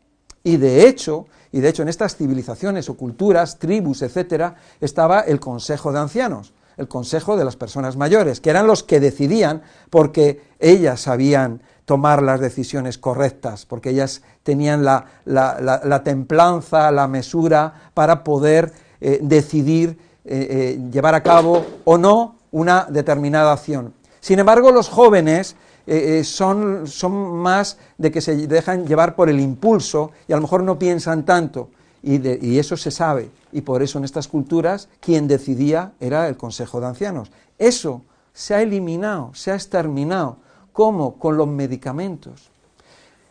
Y 0.45 0.57
de 0.57 0.89
hecho, 0.89 1.27
y 1.53 1.61
de 1.61 1.69
hecho 1.69 1.83
en 1.83 1.89
estas 1.89 2.17
civilizaciones 2.17 2.89
o 2.89 2.97
culturas, 2.97 3.59
tribus, 3.59 4.03
etcétera, 4.03 4.57
estaba 4.81 5.21
el 5.21 5.39
consejo 5.39 5.93
de 5.93 6.01
ancianos, 6.01 6.53
el 6.77 6.89
consejo 6.89 7.37
de 7.37 7.45
las 7.45 7.57
personas 7.57 7.97
mayores, 7.97 8.41
que 8.41 8.51
eran 8.51 8.67
los 8.67 8.83
que 8.83 9.01
decidían 9.01 9.63
porque 9.91 10.43
ellas 10.59 11.01
sabían 11.01 11.63
tomar 11.85 12.23
las 12.23 12.41
decisiones 12.41 12.99
correctas, 12.99 13.67
porque 13.67 13.91
ellas 13.91 14.23
tenían 14.43 14.85
la, 14.85 16.03
templanza, 16.05 16.91
la 16.91 17.09
mesura 17.09 17.91
para 17.95 18.25
poder 18.25 18.73
eh, 19.01 19.19
decidir 19.23 19.99
eh, 20.25 20.47
eh, 20.79 20.91
llevar 20.91 21.15
a 21.15 21.23
cabo 21.23 21.67
o 21.85 21.99
no 21.99 22.37
una 22.53 22.87
determinada 22.89 23.53
acción. 23.53 23.95
Sin 24.21 24.39
embargo, 24.39 24.71
los 24.71 24.89
jóvenes 24.89 25.57
eh, 25.87 26.21
eh, 26.21 26.25
son, 26.25 26.87
son, 26.87 27.37
más 27.37 27.79
de 27.99 28.11
que 28.11 28.21
se 28.21 28.47
dejan 28.47 28.87
llevar 28.87 29.15
por 29.15 29.29
el 29.29 29.41
impulso 29.41 30.13
y 30.29 30.33
a 30.33 30.37
lo 30.37 30.43
mejor 30.43 30.63
no 30.63 30.79
piensan 30.79 31.25
tanto. 31.25 31.71
Y, 32.03 32.17
y, 32.47 32.59
eso 32.59 32.77
se 32.77 32.91
sabe. 32.91 33.31
Y 33.53 33.61
por 33.61 33.83
eso 33.83 33.99
en 33.99 34.05
estas 34.05 34.29
culturas 34.29 34.89
quien 35.01 35.29
decidía 35.29 35.93
era 36.01 36.29
el 36.29 36.37
Consejo 36.37 36.81
de 36.81 36.87
Ancianos. 36.87 37.31
Eso 37.59 38.03
se 38.33 38.55
ha 38.55 38.63
eliminado, 38.63 39.31
se 39.35 39.51
ha 39.51 39.55
exterminado. 39.55 40.37
¿Cómo? 40.73 41.19
Con 41.19 41.37
los 41.37 41.49
medicamentos. 41.49 42.51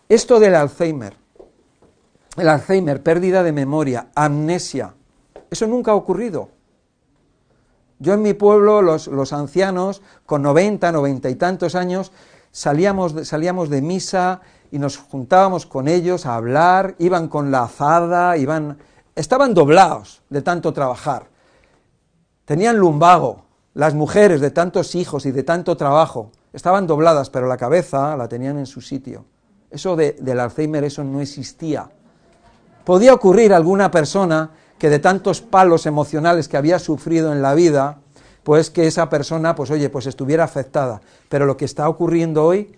Esto 0.07 0.39
del 0.39 0.55
Alzheimer. 0.55 1.15
El 2.37 2.47
Alzheimer, 2.47 3.01
pérdida 3.01 3.43
de 3.43 3.51
memoria, 3.51 4.07
amnesia. 4.15 4.93
Eso 5.49 5.67
nunca 5.67 5.91
ha 5.91 5.95
ocurrido. 5.95 6.49
Yo 7.99 8.13
en 8.13 8.21
mi 8.21 8.33
pueblo, 8.33 8.81
los, 8.81 9.07
los 9.07 9.31
ancianos, 9.31 10.01
con 10.25 10.41
90, 10.41 10.91
90 10.91 11.29
y 11.29 11.35
tantos 11.35 11.75
años, 11.75 12.11
salíamos 12.51 13.13
de, 13.15 13.25
salíamos 13.25 13.69
de 13.69 13.81
misa 13.81 14.41
y 14.71 14.79
nos 14.79 14.97
juntábamos 14.97 15.65
con 15.65 15.87
ellos 15.87 16.25
a 16.25 16.35
hablar, 16.35 16.95
iban 16.99 17.27
con 17.27 17.51
la 17.51 17.63
azada, 17.63 18.37
iban, 18.37 18.77
estaban 19.15 19.53
doblados 19.53 20.21
de 20.29 20.41
tanto 20.41 20.73
trabajar, 20.73 21.27
tenían 22.45 22.77
lumbago, 22.77 23.45
las 23.73 23.93
mujeres 23.93 24.41
de 24.41 24.51
tantos 24.51 24.95
hijos 24.95 25.25
y 25.25 25.31
de 25.31 25.43
tanto 25.43 25.77
trabajo, 25.77 26.31
estaban 26.53 26.87
dobladas, 26.87 27.29
pero 27.29 27.47
la 27.47 27.57
cabeza 27.57 28.15
la 28.17 28.27
tenían 28.27 28.57
en 28.57 28.65
su 28.65 28.81
sitio. 28.81 29.25
Eso 29.69 29.95
de, 29.95 30.17
del 30.19 30.39
Alzheimer, 30.39 30.83
eso 30.83 31.03
no 31.03 31.21
existía. 31.21 31.89
Podía 32.83 33.13
ocurrir 33.13 33.53
alguna 33.53 33.89
persona 33.89 34.51
que 34.77 34.89
de 34.89 34.99
tantos 34.99 35.41
palos 35.41 35.85
emocionales 35.85 36.47
que 36.47 36.57
había 36.57 36.79
sufrido 36.79 37.31
en 37.31 37.41
la 37.41 37.53
vida, 37.53 37.99
pues 38.43 38.69
que 38.69 38.87
esa 38.87 39.09
persona, 39.09 39.55
pues 39.55 39.69
oye, 39.71 39.89
pues 39.89 40.07
estuviera 40.07 40.43
afectada. 40.43 41.01
Pero 41.29 41.45
lo 41.45 41.57
que 41.57 41.65
está 41.65 41.87
ocurriendo 41.87 42.45
hoy, 42.45 42.75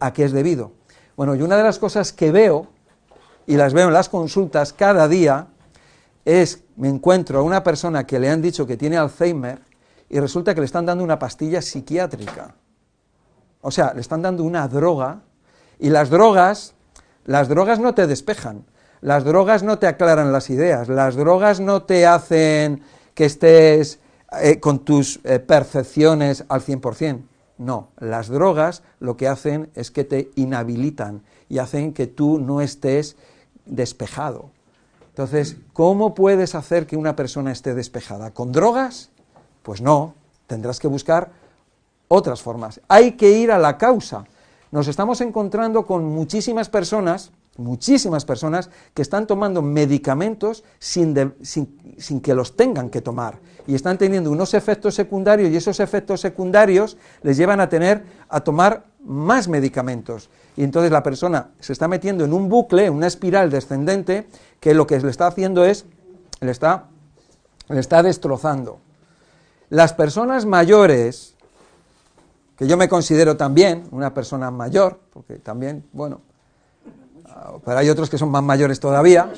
¿a 0.00 0.12
qué 0.12 0.24
es 0.24 0.32
debido? 0.32 0.72
Bueno, 1.16 1.34
y 1.34 1.42
una 1.42 1.56
de 1.56 1.62
las 1.62 1.78
cosas 1.78 2.12
que 2.12 2.32
veo, 2.32 2.66
y 3.46 3.56
las 3.56 3.74
veo 3.74 3.88
en 3.88 3.94
las 3.94 4.08
consultas 4.08 4.72
cada 4.72 5.06
día, 5.06 5.48
es, 6.24 6.64
me 6.76 6.88
encuentro 6.88 7.38
a 7.38 7.42
una 7.42 7.62
persona 7.62 8.06
que 8.06 8.18
le 8.18 8.30
han 8.30 8.42
dicho 8.42 8.66
que 8.66 8.76
tiene 8.76 8.96
Alzheimer 8.96 9.60
y 10.08 10.18
resulta 10.18 10.54
que 10.54 10.60
le 10.60 10.66
están 10.66 10.86
dando 10.86 11.04
una 11.04 11.18
pastilla 11.18 11.62
psiquiátrica. 11.62 12.54
O 13.60 13.70
sea, 13.70 13.92
le 13.94 14.00
están 14.00 14.22
dando 14.22 14.42
una 14.44 14.66
droga 14.68 15.20
y 15.78 15.90
las 15.90 16.10
drogas, 16.10 16.74
las 17.24 17.48
drogas 17.48 17.78
no 17.78 17.94
te 17.94 18.06
despejan, 18.06 18.64
las 19.00 19.24
drogas 19.24 19.62
no 19.62 19.78
te 19.78 19.86
aclaran 19.86 20.32
las 20.32 20.50
ideas, 20.50 20.88
las 20.88 21.14
drogas 21.14 21.60
no 21.60 21.82
te 21.82 22.06
hacen 22.06 22.82
que 23.14 23.26
estés 23.26 24.00
eh, 24.42 24.60
con 24.60 24.80
tus 24.80 25.20
eh, 25.24 25.38
percepciones 25.38 26.44
al 26.48 26.62
100%. 26.62 27.22
No, 27.56 27.88
las 27.98 28.28
drogas 28.28 28.82
lo 28.98 29.16
que 29.16 29.28
hacen 29.28 29.70
es 29.74 29.90
que 29.90 30.04
te 30.04 30.30
inhabilitan 30.34 31.22
y 31.48 31.58
hacen 31.58 31.92
que 31.92 32.06
tú 32.06 32.38
no 32.38 32.60
estés 32.60 33.16
despejado. 33.64 34.50
Entonces, 35.10 35.56
¿cómo 35.72 36.14
puedes 36.14 36.56
hacer 36.56 36.86
que 36.86 36.96
una 36.96 37.14
persona 37.14 37.52
esté 37.52 37.74
despejada? 37.74 38.32
¿Con 38.32 38.50
drogas? 38.50 39.10
Pues 39.62 39.80
no, 39.80 40.14
tendrás 40.48 40.80
que 40.80 40.88
buscar 40.88 41.30
otras 42.08 42.42
formas. 42.42 42.80
Hay 42.88 43.12
que 43.12 43.30
ir 43.30 43.52
a 43.52 43.58
la 43.58 43.78
causa. 43.78 44.24
Nos 44.72 44.88
estamos 44.88 45.20
encontrando 45.20 45.86
con 45.86 46.04
muchísimas 46.04 46.68
personas, 46.68 47.30
muchísimas 47.56 48.24
personas 48.24 48.70
que 48.94 49.02
están 49.02 49.26
tomando 49.26 49.62
medicamentos 49.62 50.64
sin, 50.78 51.14
que 52.22 52.34
los 52.34 52.56
tengan 52.56 52.90
que 52.90 53.00
tomar 53.00 53.38
y 53.66 53.74
están 53.74 53.96
teniendo 53.96 54.30
unos 54.30 54.54
efectos 54.54 54.94
secundarios 54.94 55.50
y 55.50 55.56
esos 55.56 55.80
efectos 55.80 56.20
secundarios 56.20 56.96
les 57.22 57.36
llevan 57.36 57.60
a 57.60 57.68
tener 57.68 58.04
a 58.28 58.40
tomar 58.40 58.84
más 59.04 59.48
medicamentos. 59.48 60.30
Y 60.56 60.62
entonces 60.62 60.90
la 60.90 61.02
persona 61.02 61.50
se 61.60 61.72
está 61.72 61.88
metiendo 61.88 62.24
en 62.24 62.32
un 62.32 62.48
bucle, 62.48 62.86
en 62.86 62.94
una 62.94 63.06
espiral 63.06 63.50
descendente, 63.50 64.26
que 64.60 64.74
lo 64.74 64.86
que 64.86 64.98
le 64.98 65.10
está 65.10 65.26
haciendo 65.26 65.64
es, 65.64 65.84
le 66.40 66.50
está, 66.50 66.86
le 67.68 67.80
está 67.80 68.02
destrozando. 68.02 68.78
Las 69.70 69.92
personas 69.92 70.46
mayores, 70.46 71.34
que 72.56 72.66
yo 72.66 72.76
me 72.76 72.88
considero 72.88 73.36
también 73.36 73.88
una 73.90 74.14
persona 74.14 74.50
mayor, 74.50 75.00
porque 75.12 75.36
también, 75.36 75.84
bueno, 75.92 76.20
pero 77.64 77.78
hay 77.78 77.88
otros 77.88 78.10
que 78.10 78.18
son 78.18 78.30
más 78.30 78.42
mayores 78.42 78.80
todavía, 78.80 79.32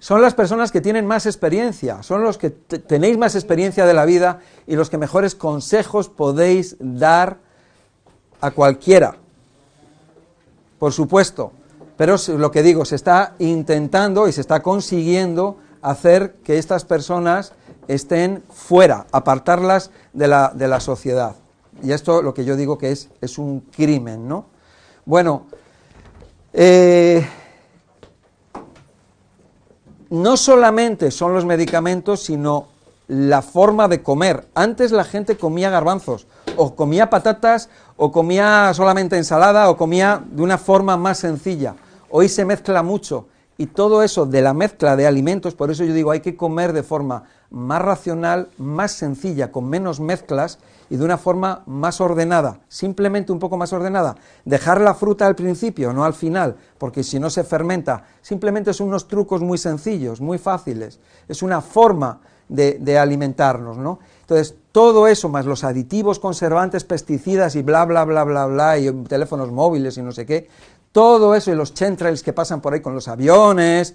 son 0.00 0.22
las 0.22 0.34
personas 0.34 0.70
que 0.70 0.80
tienen 0.80 1.06
más 1.06 1.26
experiencia, 1.26 2.02
son 2.02 2.22
los 2.22 2.38
que 2.38 2.50
tenéis 2.50 3.18
más 3.18 3.34
experiencia 3.34 3.84
de 3.84 3.94
la 3.94 4.04
vida 4.04 4.40
y 4.66 4.76
los 4.76 4.90
que 4.90 4.98
mejores 4.98 5.34
consejos 5.34 6.08
podéis 6.08 6.76
dar 6.78 7.38
a 8.40 8.50
cualquiera. 8.52 9.16
Por 10.78 10.92
supuesto, 10.92 11.52
pero 11.96 12.16
lo 12.36 12.52
que 12.52 12.62
digo, 12.62 12.84
se 12.84 12.94
está 12.94 13.34
intentando 13.40 14.28
y 14.28 14.32
se 14.32 14.40
está 14.40 14.62
consiguiendo 14.62 15.56
hacer 15.82 16.34
que 16.44 16.58
estas 16.58 16.84
personas 16.84 17.52
estén 17.88 18.44
fuera, 18.50 19.06
apartarlas 19.10 19.90
de 20.12 20.28
la, 20.28 20.52
de 20.54 20.68
la 20.68 20.78
sociedad. 20.78 21.34
Y 21.82 21.90
esto 21.90 22.22
lo 22.22 22.34
que 22.34 22.44
yo 22.44 22.54
digo 22.54 22.78
que 22.78 22.92
es, 22.92 23.08
es 23.20 23.38
un 23.38 23.60
crimen, 23.60 24.28
¿no? 24.28 24.46
Bueno, 25.06 25.46
eh, 26.52 27.26
no 30.10 30.36
solamente 30.36 31.10
son 31.10 31.34
los 31.34 31.44
medicamentos, 31.44 32.22
sino 32.22 32.68
la 33.08 33.42
forma 33.42 33.88
de 33.88 34.02
comer. 34.02 34.46
Antes 34.54 34.92
la 34.92 35.04
gente 35.04 35.36
comía 35.36 35.70
garbanzos, 35.70 36.26
o 36.56 36.74
comía 36.74 37.10
patatas, 37.10 37.68
o 37.96 38.12
comía 38.12 38.72
solamente 38.74 39.16
ensalada, 39.16 39.70
o 39.70 39.76
comía 39.76 40.22
de 40.30 40.42
una 40.42 40.58
forma 40.58 40.96
más 40.96 41.18
sencilla. 41.18 41.74
Hoy 42.10 42.28
se 42.28 42.44
mezcla 42.44 42.82
mucho 42.82 43.26
y 43.56 43.66
todo 43.66 44.02
eso 44.02 44.24
de 44.24 44.40
la 44.40 44.54
mezcla 44.54 44.94
de 44.94 45.06
alimentos, 45.06 45.54
por 45.54 45.70
eso 45.70 45.84
yo 45.84 45.92
digo, 45.92 46.10
hay 46.10 46.20
que 46.20 46.36
comer 46.36 46.72
de 46.72 46.82
forma 46.82 47.24
más 47.50 47.80
racional, 47.80 48.48
más 48.58 48.92
sencilla, 48.92 49.50
con 49.50 49.68
menos 49.68 50.00
mezclas 50.00 50.58
y 50.90 50.96
de 50.96 51.04
una 51.04 51.18
forma 51.18 51.62
más 51.66 52.00
ordenada, 52.00 52.60
simplemente 52.68 53.32
un 53.32 53.38
poco 53.38 53.56
más 53.56 53.72
ordenada. 53.72 54.16
Dejar 54.44 54.80
la 54.80 54.94
fruta 54.94 55.26
al 55.26 55.34
principio, 55.34 55.92
no 55.92 56.04
al 56.04 56.14
final, 56.14 56.56
porque 56.78 57.02
si 57.02 57.18
no 57.18 57.30
se 57.30 57.44
fermenta. 57.44 58.04
Simplemente 58.22 58.72
son 58.72 58.88
unos 58.88 59.08
trucos 59.08 59.42
muy 59.42 59.58
sencillos, 59.58 60.20
muy 60.20 60.38
fáciles. 60.38 61.00
Es 61.26 61.42
una 61.42 61.60
forma 61.60 62.20
de, 62.48 62.98
alimentarnos, 62.98 63.76
¿no? 63.76 63.98
Entonces, 64.22 64.54
todo 64.72 65.06
eso, 65.06 65.28
más 65.28 65.46
los 65.46 65.64
aditivos, 65.64 66.18
conservantes, 66.18 66.84
pesticidas 66.84 67.56
y 67.56 67.62
bla, 67.62 67.84
bla, 67.84 68.04
bla, 68.04 68.24
bla, 68.24 68.46
bla, 68.46 68.78
y 68.78 68.90
teléfonos 69.04 69.50
móviles 69.50 69.98
y 69.98 70.02
no 70.02 70.12
sé 70.12 70.24
qué, 70.24 70.48
todo 70.92 71.34
eso 71.34 71.52
y 71.52 71.54
los 71.54 71.74
chemtrails 71.74 72.22
que 72.22 72.32
pasan 72.32 72.60
por 72.60 72.72
ahí 72.72 72.80
con 72.80 72.94
los 72.94 73.08
aviones, 73.08 73.94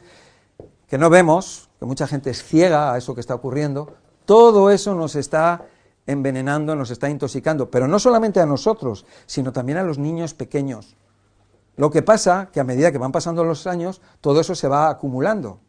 que 0.93 0.99
no 0.99 1.09
vemos, 1.09 1.71
que 1.79 1.87
mucha 1.87 2.05
gente 2.05 2.29
es 2.29 2.43
ciega 2.43 2.93
a 2.93 2.99
eso 2.99 3.15
que 3.15 3.21
está 3.21 3.33
ocurriendo, 3.33 3.95
todo 4.25 4.69
eso 4.69 4.93
nos 4.93 5.15
está 5.15 5.65
envenenando, 6.05 6.75
nos 6.75 6.91
está 6.91 7.09
intoxicando, 7.09 7.71
pero 7.71 7.87
no 7.87 7.97
solamente 7.97 8.39
a 8.39 8.45
nosotros, 8.45 9.03
sino 9.25 9.51
también 9.51 9.79
a 9.79 9.83
los 9.83 9.97
niños 9.97 10.35
pequeños. 10.35 10.95
Lo 11.77 11.89
que 11.89 12.03
pasa 12.03 12.49
que 12.53 12.59
a 12.59 12.63
medida 12.63 12.91
que 12.91 12.99
van 12.99 13.11
pasando 13.11 13.43
los 13.43 13.65
años, 13.65 14.01
todo 14.21 14.39
eso 14.39 14.53
se 14.53 14.67
va 14.67 14.87
acumulando. 14.87 15.61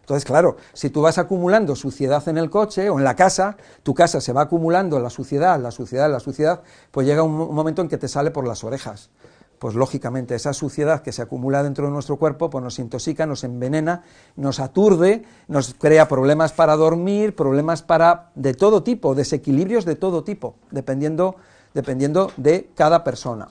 Entonces, 0.00 0.24
claro, 0.24 0.56
si 0.72 0.90
tú 0.90 1.02
vas 1.02 1.18
acumulando 1.18 1.76
suciedad 1.76 2.28
en 2.28 2.36
el 2.36 2.50
coche 2.50 2.90
o 2.90 2.98
en 2.98 3.04
la 3.04 3.14
casa, 3.14 3.56
tu 3.84 3.94
casa 3.94 4.20
se 4.20 4.32
va 4.32 4.40
acumulando 4.40 4.98
la 4.98 5.10
suciedad, 5.10 5.60
la 5.60 5.70
suciedad, 5.70 6.10
la 6.10 6.18
suciedad, 6.18 6.62
pues 6.90 7.06
llega 7.06 7.22
un 7.22 7.54
momento 7.54 7.80
en 7.80 7.88
que 7.88 7.96
te 7.96 8.08
sale 8.08 8.32
por 8.32 8.44
las 8.44 8.64
orejas 8.64 9.10
pues 9.58 9.74
lógicamente 9.74 10.34
esa 10.34 10.52
suciedad 10.52 11.02
que 11.02 11.12
se 11.12 11.22
acumula 11.22 11.62
dentro 11.62 11.86
de 11.86 11.92
nuestro 11.92 12.16
cuerpo 12.16 12.50
pues 12.50 12.62
nos 12.62 12.78
intoxica, 12.78 13.26
nos 13.26 13.44
envenena, 13.44 14.02
nos 14.36 14.60
aturde, 14.60 15.24
nos 15.48 15.74
crea 15.74 16.08
problemas 16.08 16.52
para 16.52 16.76
dormir, 16.76 17.34
problemas 17.34 17.82
para 17.82 18.30
de 18.34 18.54
todo 18.54 18.82
tipo, 18.82 19.14
desequilibrios 19.14 19.84
de 19.84 19.96
todo 19.96 20.24
tipo, 20.24 20.54
dependiendo, 20.70 21.36
dependiendo 21.74 22.30
de 22.36 22.70
cada 22.74 23.04
persona. 23.04 23.48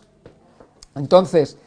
Entonces, 0.95 1.57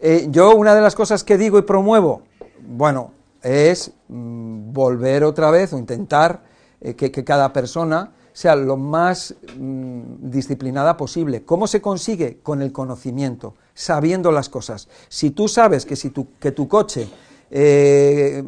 eh, 0.00 0.28
yo 0.30 0.54
una 0.54 0.74
de 0.74 0.80
las 0.80 0.94
cosas 0.94 1.24
que 1.24 1.38
digo 1.38 1.58
y 1.58 1.62
promuevo, 1.62 2.22
bueno, 2.66 3.12
es 3.42 3.92
mm, 4.08 4.72
volver 4.72 5.24
otra 5.24 5.50
vez 5.50 5.72
o 5.72 5.78
intentar 5.78 6.42
eh, 6.80 6.94
que 6.94 7.24
cada 7.24 7.52
persona 7.52 8.12
sea 8.36 8.54
lo 8.54 8.76
más 8.76 9.34
mm, 9.56 10.28
disciplinada 10.30 10.94
posible. 10.98 11.44
¿Cómo 11.44 11.66
se 11.66 11.80
consigue? 11.80 12.40
Con 12.42 12.60
el 12.60 12.70
conocimiento, 12.70 13.54
sabiendo 13.72 14.30
las 14.30 14.50
cosas. 14.50 14.88
Si 15.08 15.30
tú 15.30 15.48
sabes 15.48 15.86
que, 15.86 15.96
si 15.96 16.10
tu, 16.10 16.34
que 16.38 16.52
tu 16.52 16.68
coche, 16.68 17.08
eh, 17.50 18.44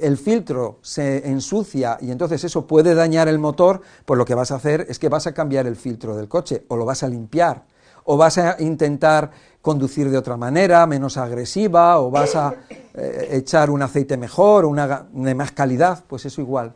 el 0.00 0.16
filtro 0.16 0.78
se 0.82 1.28
ensucia 1.28 1.98
y 2.00 2.12
entonces 2.12 2.44
eso 2.44 2.68
puede 2.68 2.94
dañar 2.94 3.26
el 3.26 3.40
motor, 3.40 3.80
pues 4.04 4.16
lo 4.16 4.24
que 4.24 4.36
vas 4.36 4.52
a 4.52 4.56
hacer 4.56 4.86
es 4.88 5.00
que 5.00 5.08
vas 5.08 5.26
a 5.26 5.34
cambiar 5.34 5.66
el 5.66 5.74
filtro 5.74 6.16
del 6.16 6.28
coche 6.28 6.64
o 6.68 6.76
lo 6.76 6.84
vas 6.84 7.02
a 7.02 7.08
limpiar 7.08 7.64
o 8.04 8.16
vas 8.16 8.38
a 8.38 8.62
intentar 8.62 9.32
conducir 9.60 10.08
de 10.08 10.18
otra 10.18 10.36
manera, 10.36 10.86
menos 10.86 11.16
agresiva, 11.16 11.98
o 11.98 12.12
vas 12.12 12.36
a 12.36 12.54
eh, 12.94 13.28
echar 13.32 13.70
un 13.70 13.82
aceite 13.82 14.16
mejor, 14.16 14.66
una 14.66 15.08
de 15.12 15.34
más 15.34 15.50
calidad, 15.50 16.04
pues 16.06 16.26
eso 16.26 16.40
igual. 16.40 16.74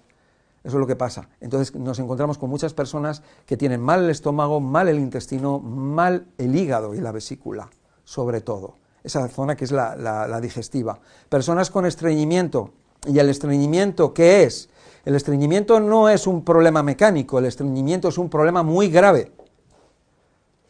Eso 0.65 0.79
es 0.79 0.81
lo 0.81 0.87
que 0.87 0.97
pasa. 0.97 1.29
Entonces 1.41 1.75
nos 1.75 1.99
encontramos 1.99 2.39
con 2.39 2.49
muchas 2.49 2.73
personas 2.73 3.23
que 3.45 3.59
tienen 3.59 3.83
mal 3.83 4.05
el 4.05 4.11
estómago, 4.11 4.61
mal 4.61 4.89
el 4.89 4.99
intestino, 4.99 5.61
mal 5.61 6.27
el 6.39 6.57
hígado 6.57 6.95
y 6.95 7.01
la 7.01 7.13
vesícula, 7.13 7.69
sobre 8.05 8.41
todo. 8.41 8.77
Esa 9.03 9.29
zona 9.29 9.57
que 9.57 9.67
es 9.67 9.73
la, 9.73 10.41
digestiva. 10.41 10.99
Personas 11.29 11.71
con 11.71 11.85
estreñimiento. 11.85 12.71
¿Y 13.07 13.19
el 13.19 13.29
estreñimiento 13.29 14.15
qué 14.15 14.45
es? 14.45 14.71
El 15.05 15.15
estreñimiento 15.15 15.79
no 15.81 16.09
es 16.09 16.27
un 16.27 16.43
problema 16.43 16.83
mecánico, 16.83 17.39
el 17.39 17.45
estreñimiento 17.45 18.09
es 18.09 18.17
un 18.17 18.31
problema 18.31 18.63
muy 18.63 18.89
grave. 18.89 19.33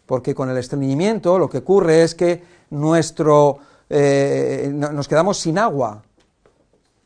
Porque 0.07 0.35
con 0.35 0.51
el 0.51 0.57
estreñimiento 0.57 1.39
lo 1.39 1.49
que 1.49 1.59
ocurre 1.59 2.03
es 2.03 2.17
que 2.17 2.43
nuestro, 2.71 3.59
eh, 3.89 4.73
nos 4.75 5.07
quedamos 5.07 5.39
sin 5.39 5.57
agua 5.57 6.03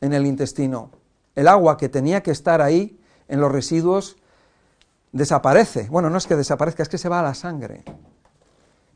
en 0.01 0.13
el 0.13 0.25
intestino 0.25 0.89
el 1.39 1.47
agua 1.47 1.77
que 1.77 1.87
tenía 1.87 2.21
que 2.21 2.31
estar 2.31 2.61
ahí 2.61 2.99
en 3.29 3.39
los 3.39 3.49
residuos 3.49 4.17
desaparece. 5.13 5.87
Bueno, 5.89 6.09
no 6.09 6.17
es 6.17 6.27
que 6.27 6.35
desaparezca, 6.35 6.83
es 6.83 6.89
que 6.89 6.97
se 6.97 7.07
va 7.07 7.21
a 7.21 7.23
la 7.23 7.33
sangre. 7.33 7.85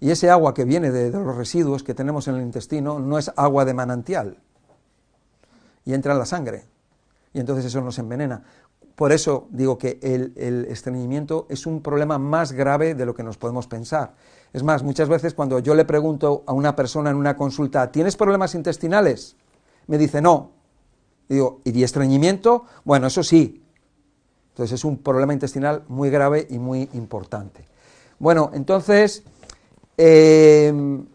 Y 0.02 0.12
ese 0.12 0.30
agua 0.30 0.54
que 0.54 0.66
viene 0.66 0.92
de, 0.92 1.10
los 1.10 1.38
residuos 1.38 1.84
que 1.84 1.94
tenemos 1.94 2.28
en 2.28 2.36
el 2.36 2.42
intestino 2.42 3.00
no 3.00 3.18
es 3.18 3.32
agua 3.38 3.64
de 3.64 3.74
manantial. 3.74 4.40
Y 5.86 5.94
entra 5.94 6.12
en 6.12 6.20
la 6.20 6.26
sangre. 6.26 6.66
Y 7.32 7.40
entonces 7.40 7.64
eso 7.64 7.80
nos 7.80 7.98
envenena. 7.98 8.44
Por 8.96 9.14
eso 9.14 9.48
digo 9.50 9.78
que 9.78 10.00
el, 10.04 10.68
estreñimiento 10.70 11.48
es 11.50 11.66
un 11.66 11.82
problema 11.82 12.18
más 12.18 12.52
grave 12.52 12.94
de 12.94 13.06
lo 13.06 13.16
que 13.16 13.24
nos 13.24 13.38
podemos 13.38 13.68
pensar. 13.68 14.16
Es 14.52 14.64
más, 14.64 14.84
muchas 14.84 15.08
veces 15.08 15.34
cuando 15.34 15.60
yo 15.60 15.76
le 15.76 15.86
pregunto 15.86 16.44
a 16.46 16.52
una 16.52 16.76
persona 16.76 17.10
en 17.10 17.16
una 17.16 17.38
consulta, 17.38 17.90
¿tienes 17.90 18.18
problemas 18.18 18.54
intestinales? 18.54 19.38
Me 19.88 19.98
dice, 19.98 20.22
no. 20.22 20.63
Digo, 21.30 21.62
¿y 21.64 21.84
estreñimiento? 21.84 22.66
Bueno, 22.84 23.08
eso 23.08 23.24
sí. 23.24 23.64
Entonces 24.52 24.80
es 24.80 24.86
un 24.86 24.98
problema 24.98 25.34
intestinal 25.34 25.84
muy 25.88 26.10
grave 26.10 26.48
y 26.50 26.60
muy 26.60 26.90
importante. 26.94 27.66
Bueno, 28.20 28.52
entonces, 28.54 29.24
em, 29.98 31.06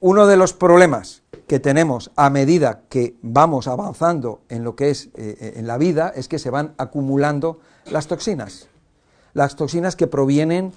uno 0.00 0.26
de 0.26 0.36
los 0.36 0.52
problemas 0.52 1.22
que 1.46 1.60
tenemos 1.60 2.10
a 2.16 2.28
medida 2.28 2.82
que 2.88 3.16
vamos 3.22 3.68
avanzando 3.68 4.40
en 4.48 4.64
lo 4.64 4.76
que 4.76 4.90
es 4.90 5.06
eh, 5.14 5.36
eh, 5.40 5.54
en 5.56 5.66
la 5.66 5.78
vida 5.78 6.12
es 6.14 6.28
que 6.28 6.38
se 6.38 6.50
van 6.50 6.74
acumulando 6.76 7.60
las 7.90 8.08
toxinas. 8.08 8.68
Las 9.32 9.56
toxinas 9.56 9.96
que 9.96 10.06
provienen 10.06 10.72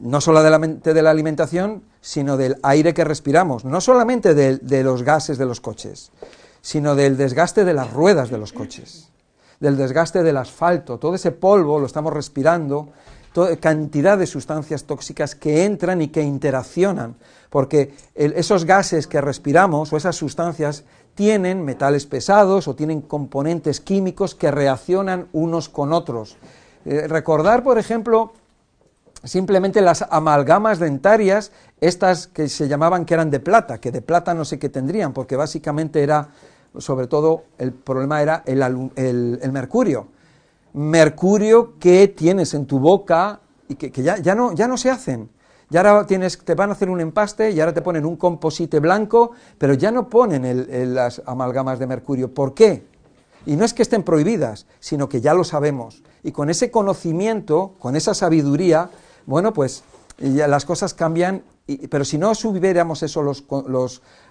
no 0.00 0.20
solamente 0.20 0.94
de 0.94 1.02
la 1.02 1.10
alimentación, 1.10 1.82
sino 2.00 2.36
del 2.36 2.56
aire 2.62 2.94
que 2.94 3.04
respiramos, 3.04 3.64
no 3.64 3.80
solamente 3.80 4.34
de, 4.34 4.82
los 4.82 5.02
gases 5.02 5.38
de 5.38 5.46
los 5.46 5.60
coches, 5.60 6.10
sino 6.60 6.94
del 6.94 7.16
desgaste 7.16 7.64
de 7.64 7.74
las 7.74 7.92
ruedas 7.92 8.30
de 8.30 8.38
los 8.38 8.52
coches, 8.52 9.10
del 9.60 9.76
desgaste 9.76 10.22
del 10.22 10.36
asfalto, 10.36 10.98
todo 10.98 11.14
ese 11.14 11.32
polvo 11.32 11.78
lo 11.78 11.86
estamos 11.86 12.12
respirando, 12.12 12.88
cantidad 13.60 14.18
de 14.18 14.26
sustancias 14.26 14.84
tóxicas 14.84 15.34
que 15.34 15.64
entran 15.64 16.02
y 16.02 16.08
que 16.08 16.22
interaccionan, 16.22 17.14
porque 17.50 17.94
esos 18.14 18.64
gases 18.64 19.06
que 19.06 19.20
respiramos 19.20 19.92
o 19.92 19.96
esas 19.96 20.16
sustancias 20.16 20.84
tienen 21.14 21.64
metales 21.64 22.06
pesados 22.06 22.68
o 22.68 22.74
tienen 22.74 23.00
componentes 23.00 23.80
químicos 23.80 24.34
que 24.34 24.50
reaccionan 24.50 25.28
unos 25.32 25.68
con 25.68 25.92
otros. 25.92 26.36
Eh, 26.84 27.06
recordar, 27.08 27.62
por 27.62 27.78
ejemplo, 27.78 28.32
simplemente 29.24 29.80
las 29.80 30.02
amalgamas 30.10 30.78
dentarias, 30.78 31.52
estas 31.80 32.26
que 32.26 32.48
se 32.48 32.68
llamaban 32.68 33.04
que 33.04 33.14
eran 33.14 33.30
de 33.30 33.40
plata, 33.40 33.78
que 33.78 33.90
de 33.90 34.02
plata 34.02 34.34
no 34.34 34.44
sé 34.44 34.58
qué 34.58 34.68
tendrían, 34.68 35.12
porque 35.12 35.36
básicamente 35.36 36.02
era, 36.02 36.28
sobre 36.78 37.06
todo, 37.06 37.44
el 37.58 37.72
problema 37.72 38.22
era 38.22 38.42
el, 38.46 39.50
mercurio. 39.52 40.08
Mercurio 40.74 41.78
que 41.78 42.08
tienes 42.08 42.54
en 42.54 42.66
tu 42.66 42.78
boca 42.78 43.40
y 43.68 43.74
que, 43.74 43.90
ya, 44.02 44.18
ya, 44.18 44.34
no, 44.34 44.52
ya 44.52 44.68
no 44.68 44.76
se 44.76 44.90
hacen. 44.90 45.30
Ya 45.70 45.80
ahora 45.80 46.06
tienes, 46.06 46.38
te 46.38 46.54
van 46.54 46.70
a 46.70 46.72
hacer 46.72 46.88
un 46.88 47.00
empaste 47.00 47.50
y 47.50 47.60
ahora 47.60 47.74
te 47.74 47.82
ponen 47.82 48.06
un 48.06 48.16
composite 48.16 48.80
blanco, 48.80 49.32
pero 49.58 49.74
ya 49.74 49.90
no 49.90 50.08
ponen 50.08 50.94
las 50.94 51.20
amalgamas 51.26 51.78
de 51.78 51.86
mercurio. 51.86 52.32
¿Por 52.32 52.54
qué? 52.54 52.86
Y 53.44 53.56
no 53.56 53.64
es 53.64 53.74
que 53.74 53.82
estén 53.82 54.02
prohibidas, 54.02 54.66
sino 54.80 55.08
que 55.08 55.20
ya 55.20 55.34
lo 55.34 55.44
sabemos. 55.44 56.02
Y 56.22 56.32
con 56.32 56.48
ese 56.48 56.70
conocimiento, 56.70 57.74
con 57.78 57.96
esa 57.96 58.14
sabiduría, 58.14 58.90
bueno, 59.28 59.52
pues 59.52 59.84
ya 60.16 60.48
las 60.48 60.64
cosas 60.64 60.94
cambian, 60.94 61.42
pero 61.90 62.06
si 62.06 62.16
no 62.16 62.34
subiéramos 62.34 63.02
eso 63.02 63.22
los, 63.22 63.44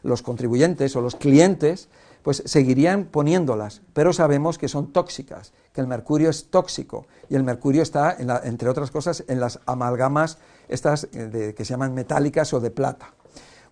los, 0.01 0.21
contribuyentes 0.23 0.95
o 0.95 1.01
los 1.01 1.15
clientes, 1.15 1.87
pues 2.23 2.41
seguirían 2.47 3.05
poniéndolas, 3.05 3.83
pero 3.93 4.11
sabemos 4.11 4.57
que 4.57 4.67
son 4.67 4.91
tóxicas, 4.91 5.53
que 5.71 5.81
el 5.81 5.87
mercurio 5.87 6.31
es 6.31 6.49
tóxico 6.49 7.05
y 7.29 7.35
el 7.35 7.43
mercurio 7.43 7.83
está, 7.83 8.17
entre 8.43 8.69
otras 8.69 8.89
cosas, 8.89 9.23
en 9.27 9.39
las 9.39 9.59
amalgamas 9.67 10.39
estas 10.67 11.07
eh, 11.13 11.53
que 11.55 11.63
se 11.63 11.73
llaman 11.73 11.93
metálicas 11.93 12.51
o 12.53 12.59
de 12.59 12.71
plata. 12.71 13.13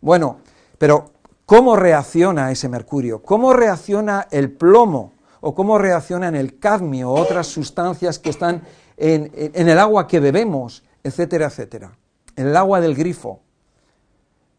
Bueno, 0.02 0.38
pero 0.78 1.10
¿cómo 1.48 1.76
reacciona 1.76 2.52
ese 2.52 2.70
mercurio? 2.70 3.24
¿Cómo 3.24 3.52
reacciona 3.52 4.28
el 4.30 4.52
plomo? 4.52 5.14
¿O 5.42 5.56
cómo 5.56 5.80
reaccionan 5.80 6.36
el 6.36 6.60
cadmio 6.60 7.10
o 7.10 7.20
otras 7.20 7.48
sustancias 7.48 8.20
que 8.20 8.30
están 8.30 8.62
en 8.98 9.32
el 9.70 9.80
agua 9.80 10.08
que 10.08 10.20
bebemos? 10.20 10.84
Etcétera, 11.06 11.46
etcétera. 11.46 11.98
En 12.36 12.48
el 12.48 12.58
agua 12.58 12.82
del 12.82 12.96
grifo, 12.96 13.42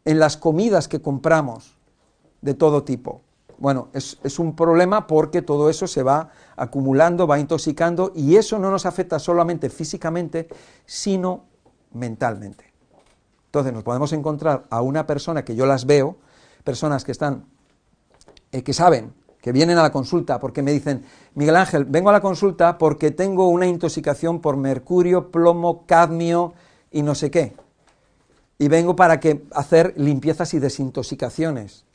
en 0.05 0.17
las 0.17 0.37
comidas 0.37 0.87
que 0.87 1.01
compramos 1.01 1.77
de 2.41 2.53
todo 2.53 2.83
tipo. 2.83 3.21
Bueno, 3.57 3.89
es, 3.91 4.17
es, 4.23 4.39
un 4.39 4.55
problema 4.55 5.07
porque 5.07 5.41
todo 5.41 5.69
eso 5.69 5.87
se 5.87 6.03
va 6.03 6.29
acumulando, 6.55 7.27
va 7.27 7.37
intoxicando 7.37 8.13
y 8.15 8.37
eso 8.37 8.59
no 8.59 8.71
nos 8.71 8.85
afecta 8.85 9.19
solamente 9.19 9.69
físicamente, 9.69 10.47
sino 10.85 11.43
mentalmente. 11.91 12.71
Entonces 13.47 13.73
nos 13.73 13.83
podemos 13.83 14.13
encontrar 14.13 14.67
a 14.69 14.81
una 14.81 15.05
persona 15.05 15.43
que 15.43 15.55
yo 15.55 15.65
las 15.65 15.85
veo, 15.85 16.15
personas 16.63 17.03
que 17.03 17.11
están, 17.11 17.45
eh, 18.53 18.63
que 18.63 18.71
saben, 18.71 19.13
que 19.47 19.53
vienen 19.53 19.77
a 19.77 19.81
la 19.81 19.93
consulta 19.93 20.41
porque 20.41 20.61
me 20.61 20.73
dicen, 20.73 21.05
Miguel 21.33 21.55
Ángel, 21.55 21.85
vengo 21.85 22.09
a 22.09 22.11
la 22.11 22.19
consulta 22.19 22.77
porque 22.77 23.11
tengo 23.11 23.47
una 23.47 23.65
intoxicación 23.65 24.41
por 24.41 24.57
mercurio, 24.57 25.31
plomo, 25.31 25.85
cadmio 25.85 26.53
y 26.91 27.01
no 27.01 27.15
sé 27.15 27.31
qué. 27.31 27.55
Y 28.59 28.67
vengo 28.67 28.97
para 28.97 29.21
que 29.21 29.45
hacer 29.53 29.93
limpiezas 29.95 30.53
y 30.53 30.59
desintoxicaciones 30.59 31.85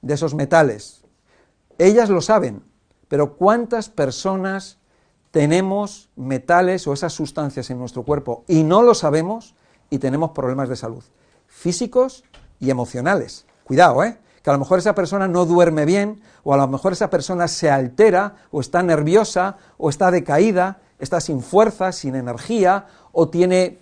de 0.00 0.14
esos 0.14 0.32
metales. 0.32 1.02
Ellas 1.76 2.08
lo 2.08 2.20
saben, 2.20 2.62
pero 3.08 3.34
¿cuántas 3.34 3.88
personas 3.88 4.78
tenemos 5.32 6.08
metales 6.14 6.86
o 6.86 6.92
esas 6.92 7.12
sustancias 7.12 7.68
en 7.70 7.80
nuestro 7.80 8.04
cuerpo 8.04 8.44
y 8.46 8.62
no 8.62 8.82
lo 8.82 8.94
sabemos 8.94 9.56
y 9.90 9.98
tenemos 9.98 10.30
problemas 10.30 10.68
de 10.68 10.76
salud 10.76 11.02
físicos 11.48 12.22
y 12.60 12.70
emocionales? 12.70 13.44
Cuidado, 13.64 14.04
¿eh? 14.04 14.20
Que 14.48 14.52
a 14.52 14.54
lo 14.54 14.60
mejor 14.60 14.78
esa 14.78 14.94
persona 14.94 15.28
no 15.28 15.44
duerme 15.44 15.84
bien, 15.84 16.22
o 16.42 16.54
a 16.54 16.56
lo 16.56 16.66
mejor 16.68 16.94
esa 16.94 17.10
persona 17.10 17.48
se 17.48 17.70
altera, 17.70 18.36
o 18.50 18.62
está 18.62 18.82
nerviosa, 18.82 19.58
o 19.76 19.90
está 19.90 20.10
decaída, 20.10 20.78
está 20.98 21.20
sin 21.20 21.42
fuerza, 21.42 21.92
sin 21.92 22.14
energía, 22.14 22.86
o 23.12 23.28
tiene, 23.28 23.76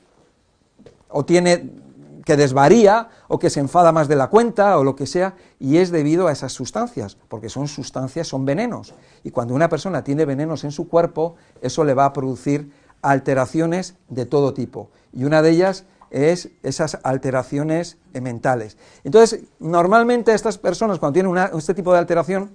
o 1.08 1.24
tiene 1.24 1.70
que 2.24 2.36
desvaría, 2.36 3.10
o 3.28 3.38
que 3.38 3.48
se 3.48 3.60
enfada 3.60 3.92
más 3.92 4.08
de 4.08 4.16
la 4.16 4.26
cuenta, 4.26 4.76
o 4.76 4.82
lo 4.82 4.96
que 4.96 5.06
sea, 5.06 5.36
y 5.60 5.76
es 5.76 5.92
debido 5.92 6.26
a 6.26 6.32
esas 6.32 6.52
sustancias, 6.52 7.16
porque 7.28 7.48
son 7.48 7.68
sustancias, 7.68 8.26
son 8.26 8.44
venenos. 8.44 8.92
Y 9.22 9.30
cuando 9.30 9.54
una 9.54 9.68
persona 9.68 10.02
tiene 10.02 10.24
venenos 10.24 10.64
en 10.64 10.72
su 10.72 10.88
cuerpo, 10.88 11.36
eso 11.62 11.84
le 11.84 11.94
va 11.94 12.06
a 12.06 12.12
producir 12.12 12.72
alteraciones 13.02 13.94
de 14.08 14.26
todo 14.26 14.52
tipo. 14.52 14.90
Y 15.12 15.26
una 15.26 15.42
de 15.42 15.50
ellas 15.50 15.84
es 16.16 16.48
esas 16.62 16.98
alteraciones 17.02 17.98
mentales. 18.14 18.78
Entonces, 19.04 19.42
normalmente 19.58 20.32
estas 20.32 20.56
personas, 20.56 20.98
cuando 20.98 21.12
tienen 21.12 21.36
este 21.58 21.74
tipo 21.74 21.92
de 21.92 21.98
alteración, 21.98 22.50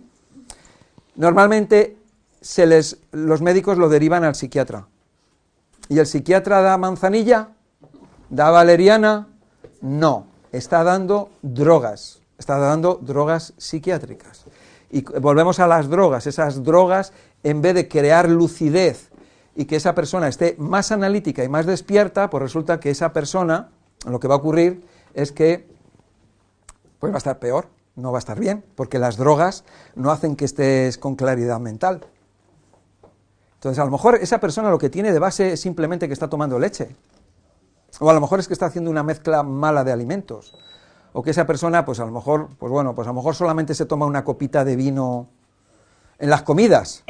normalmente 1.16 1.96
se 2.42 2.66
les, 2.66 2.98
los 3.12 3.42
médicos 3.42 3.78
lo 3.78 3.88
derivan 3.88 4.24
al 4.24 4.34
psiquiatra. 4.34 4.88
¿Y 5.90 6.00
el 6.00 6.08
psiquiatra 6.08 6.62
da 6.62 6.78
manzanilla? 6.80 7.50
¿Da 8.30 8.50
valeriana? 8.50 9.28
No, 9.82 10.26
está 10.52 10.84
dando 10.84 11.30
drogas, 11.44 12.20
está 12.40 12.58
dando 12.58 12.96
drogas 12.96 13.54
psiquiátricas. 13.58 14.46
Y 14.90 15.04
volvemos 15.04 15.60
a 15.60 15.68
las 15.68 15.88
drogas, 15.88 16.26
esas 16.26 16.64
drogas, 16.64 17.14
en 17.44 17.62
vez 17.62 17.76
de 17.76 17.88
crear 17.88 18.28
lucidez 18.28 19.11
y 19.56 19.66
que 19.66 19.76
esa 19.76 19.96
persona 19.96 20.28
esté 20.28 20.56
más 20.58 20.92
analítica 20.92 21.44
y 21.44 21.50
más 21.50 21.66
despierta, 21.66 22.30
pues 22.30 22.42
resulta 22.42 22.80
que 22.80 22.90
esa 22.90 23.14
persona, 23.14 23.70
lo 24.06 24.20
que 24.20 24.28
va 24.28 24.36
a 24.36 24.38
ocurrir 24.38 24.86
es 25.14 25.32
que 25.32 25.70
pues 27.00 27.12
va 27.12 27.18
a 27.18 27.18
estar 27.18 27.40
peor, 27.40 27.68
no 27.96 28.12
va 28.12 28.18
a 28.18 28.20
estar 28.20 28.40
bien, 28.40 28.64
porque 28.76 29.00
las 29.00 29.18
drogas 29.18 29.64
no 29.96 30.12
hacen 30.12 30.36
que 30.36 30.46
estés 30.46 30.98
con 30.98 31.16
claridad 31.16 31.60
mental. 31.60 32.06
Entonces, 33.56 33.80
a 33.80 33.86
lo 33.86 33.92
mejor 33.92 34.16
esa 34.16 34.40
persona 34.40 34.70
lo 34.70 34.78
que 34.78 34.90
tiene 34.90 35.12
de 35.12 35.20
base 35.20 35.54
es 35.54 35.62
simplemente 35.62 36.08
que 36.08 36.14
está 36.14 36.30
tomando 36.30 36.58
leche. 36.58 36.96
O 38.00 38.10
a 38.10 38.14
lo 38.14 38.22
mejor 38.22 38.40
es 38.40 38.48
que 38.48 38.54
está 38.54 38.68
haciendo 38.68 38.90
una 38.90 39.04
mezcla 39.04 39.44
mala 39.44 39.84
de 39.84 39.92
alimentos. 39.92 40.56
O 41.14 41.22
que 41.22 41.32
esa 41.32 41.46
persona, 41.46 41.86
pues 41.86 42.00
a 42.00 42.06
lo 42.06 42.12
mejor, 42.12 42.50
pues 42.58 42.72
bueno, 42.72 42.96
pues 42.96 43.08
a 43.08 43.12
lo 43.12 43.16
mejor 43.16 43.36
solamente 43.36 43.76
se 43.76 43.86
toma 43.86 44.06
una 44.06 44.24
copita 44.24 44.64
de 44.64 44.76
vino 44.76 45.28
en 46.18 46.30
las 46.30 46.44
comidas 46.44 47.04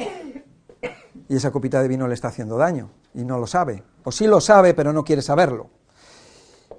y 1.31 1.37
esa 1.37 1.49
copita 1.49 1.81
de 1.81 1.87
vino 1.87 2.09
le 2.09 2.13
está 2.13 2.27
haciendo 2.27 2.57
daño 2.57 2.89
y 3.13 3.23
no 3.23 3.39
lo 3.39 3.47
sabe. 3.47 3.85
O 4.03 4.11
sí 4.11 4.27
lo 4.27 4.41
sabe, 4.41 4.73
pero 4.73 4.91
no 4.91 5.05
quiere 5.05 5.21
saberlo. 5.21 5.69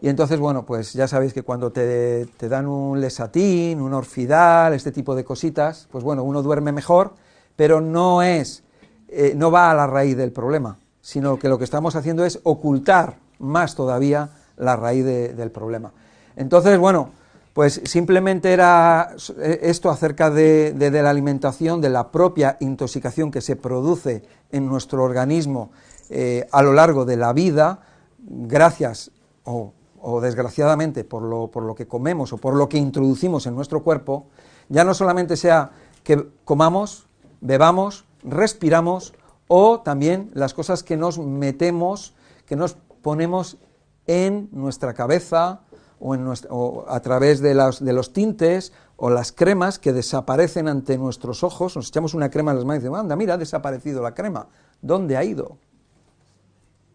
Y 0.03 0.11
entonces, 0.11 0.39
bueno, 0.39 0.67
pues 0.67 0.93
ya 0.93 1.09
sabéis 1.09 1.33
que 1.33 1.43
cuando 1.43 1.73
te, 1.73 2.27
dan 2.39 2.67
un 2.67 3.01
lesatín, 3.01 3.81
un 3.81 3.95
orfidal, 3.95 4.75
este 4.75 4.93
tipo 4.93 5.15
de 5.15 5.25
cositas, 5.25 5.89
pues 5.91 6.05
bueno, 6.05 6.23
uno 6.23 6.43
duerme 6.43 6.71
mejor, 6.71 7.15
pero 7.57 7.81
no 7.81 8.23
es, 8.23 8.63
eh, 9.09 9.33
no 9.35 9.51
va 9.51 9.71
a 9.71 9.75
la 9.75 9.87
raíz 9.87 10.19
del 10.19 10.33
problema, 10.33 10.77
sino 11.01 11.39
que 11.39 11.49
lo 11.49 11.57
que 11.57 11.65
estamos 11.65 11.97
haciendo 11.97 12.27
es 12.27 12.39
ocultar 12.43 13.21
más 13.39 13.75
todavía 13.75 14.33
la 14.59 14.77
raíz 14.77 15.03
del 15.03 15.51
problema. 15.51 15.93
Entonces, 16.37 16.79
bueno, 16.79 17.13
Pues 17.53 17.83
simplemente 17.85 18.53
era 18.53 19.15
esto 19.61 19.91
acerca 19.91 20.31
de, 20.31 20.75
la 20.91 21.11
alimentación, 21.11 21.83
de 21.83 21.91
la 21.91 22.11
propia 22.11 22.57
intoxicación 22.61 23.31
que 23.31 23.43
se 23.43 23.57
produce 23.57 24.23
en 24.51 24.67
nuestro 24.67 25.05
organismo 25.05 25.71
eh, 26.09 26.47
a 26.51 26.63
lo 26.63 26.73
largo 26.73 27.05
de 27.05 27.19
la 27.19 27.35
vida, 27.35 27.81
gracias 28.19 29.11
o, 29.45 29.75
desgraciadamente 30.23 31.05
por 31.05 31.23
lo, 31.23 31.49
por 31.49 31.63
lo 31.63 31.75
que 31.75 31.87
comemos 31.87 32.33
o 32.33 32.39
por 32.39 32.55
lo 32.55 32.69
que 32.69 32.79
introducimos 32.79 33.47
en 33.47 33.55
nuestro 33.55 33.83
cuerpo, 33.83 34.29
ya 34.69 34.85
no 34.85 34.95
solamente 34.95 35.37
sea 35.37 35.73
que 36.05 36.27
comamos, 36.45 37.07
bebamos, 37.43 38.07
respiramos, 38.25 39.13
o 39.47 39.81
también 39.81 40.31
las 40.33 40.55
cosas 40.55 40.83
que 40.83 40.97
nos 40.97 41.19
metemos, 41.19 42.15
que 42.47 42.57
nos 42.57 42.79
ponemos 43.03 43.59
en 44.07 44.49
nuestra 44.53 44.95
cabeza 44.95 45.61
o, 46.03 46.85
a 46.89 47.01
través 47.01 47.41
de, 47.41 47.55
de, 47.55 47.93
los 47.93 48.13
tintes 48.13 48.73
o 48.97 49.11
las 49.11 49.33
cremas 49.33 49.79
que 49.79 49.93
desaparecen 49.93 50.69
ante 50.69 50.99
nuestros 50.99 51.45
ojos. 51.45 51.77
Nos 51.77 51.89
echamos 51.89 52.15
una 52.15 52.31
crema 52.31 52.51
en 52.51 52.59
las 52.59 52.65
manos 52.65 52.81
y 52.81 52.83
decimos, 52.83 53.01
anda, 53.01 53.17
mira, 53.17 53.35
ha 53.35 53.39
desaparecido 53.39 54.03
la 54.03 54.15
crema. 54.15 54.47
¿Dónde 54.81 55.17
ha 55.17 55.25
ido? 55.25 55.59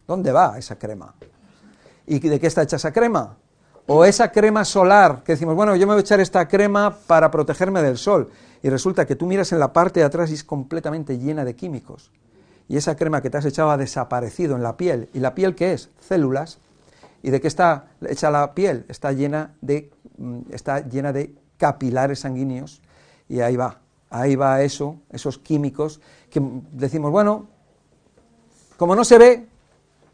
¿Dónde 0.07 0.31
va 0.31 0.57
esa 0.57 0.77
crema? 0.77 1.15
¿Y 2.05 2.19
de 2.19 2.39
qué 2.39 2.47
está 2.47 2.63
hecha 2.63 2.75
esa 2.75 2.91
crema? 2.91 3.37
O 3.87 4.03
esa 4.03 4.31
crema 4.31 4.65
solar, 4.65 5.23
que 5.23 5.33
decimos, 5.33 5.55
bueno, 5.55 5.75
yo 5.75 5.87
me 5.87 5.93
voy 5.93 5.99
a 5.99 6.01
echar 6.01 6.19
esta 6.19 6.47
crema 6.47 6.97
para 7.07 7.31
protegerme 7.31 7.81
del 7.81 7.97
sol. 7.97 8.29
Y 8.61 8.69
resulta 8.69 9.05
que 9.05 9.15
tú 9.15 9.25
miras 9.25 9.51
en 9.53 9.59
la 9.59 9.71
parte 9.71 10.01
de 10.01 10.05
atrás 10.05 10.29
y 10.31 10.33
es 10.33 10.43
completamente 10.43 11.17
llena 11.17 11.45
de 11.45 11.55
químicos. 11.55 12.11
Y 12.67 12.75
esa 12.75 12.97
crema 12.97 13.21
que 13.21 13.29
te 13.29 13.37
has 13.37 13.45
echado 13.45 13.71
ha 13.71 13.77
desaparecido 13.77 14.55
en 14.55 14.63
la 14.63 14.75
piel. 14.75 15.09
¿Y 15.13 15.19
la 15.19 15.33
piel 15.35 15.55
qué 15.55 15.73
es? 15.73 15.89
Células. 16.01 16.59
¿Y 17.27 17.29
de 17.29 17.41
qué 17.41 17.49
está 17.49 17.87
hecha 18.07 18.31
la 18.31 18.53
piel? 18.53 18.85
Está 18.87 19.11
llena 19.11 19.53
de, 19.59 19.91
mm, 20.17 20.43
está 20.49 20.79
llena 20.87 21.11
de 21.11 21.35
capilares 21.57 22.19
sanguíneos. 22.21 22.81
Y 23.27 23.41
ahí 23.41 23.57
va, 23.57 23.81
ahí 24.09 24.37
va 24.37 24.61
eso, 24.61 25.01
esos 25.09 25.37
químicos 25.37 25.99
que 26.29 26.41
decimos, 26.71 27.11
bueno, 27.11 27.47
como 28.77 28.95
no 28.95 29.03
se 29.03 29.17
ve, 29.17 29.45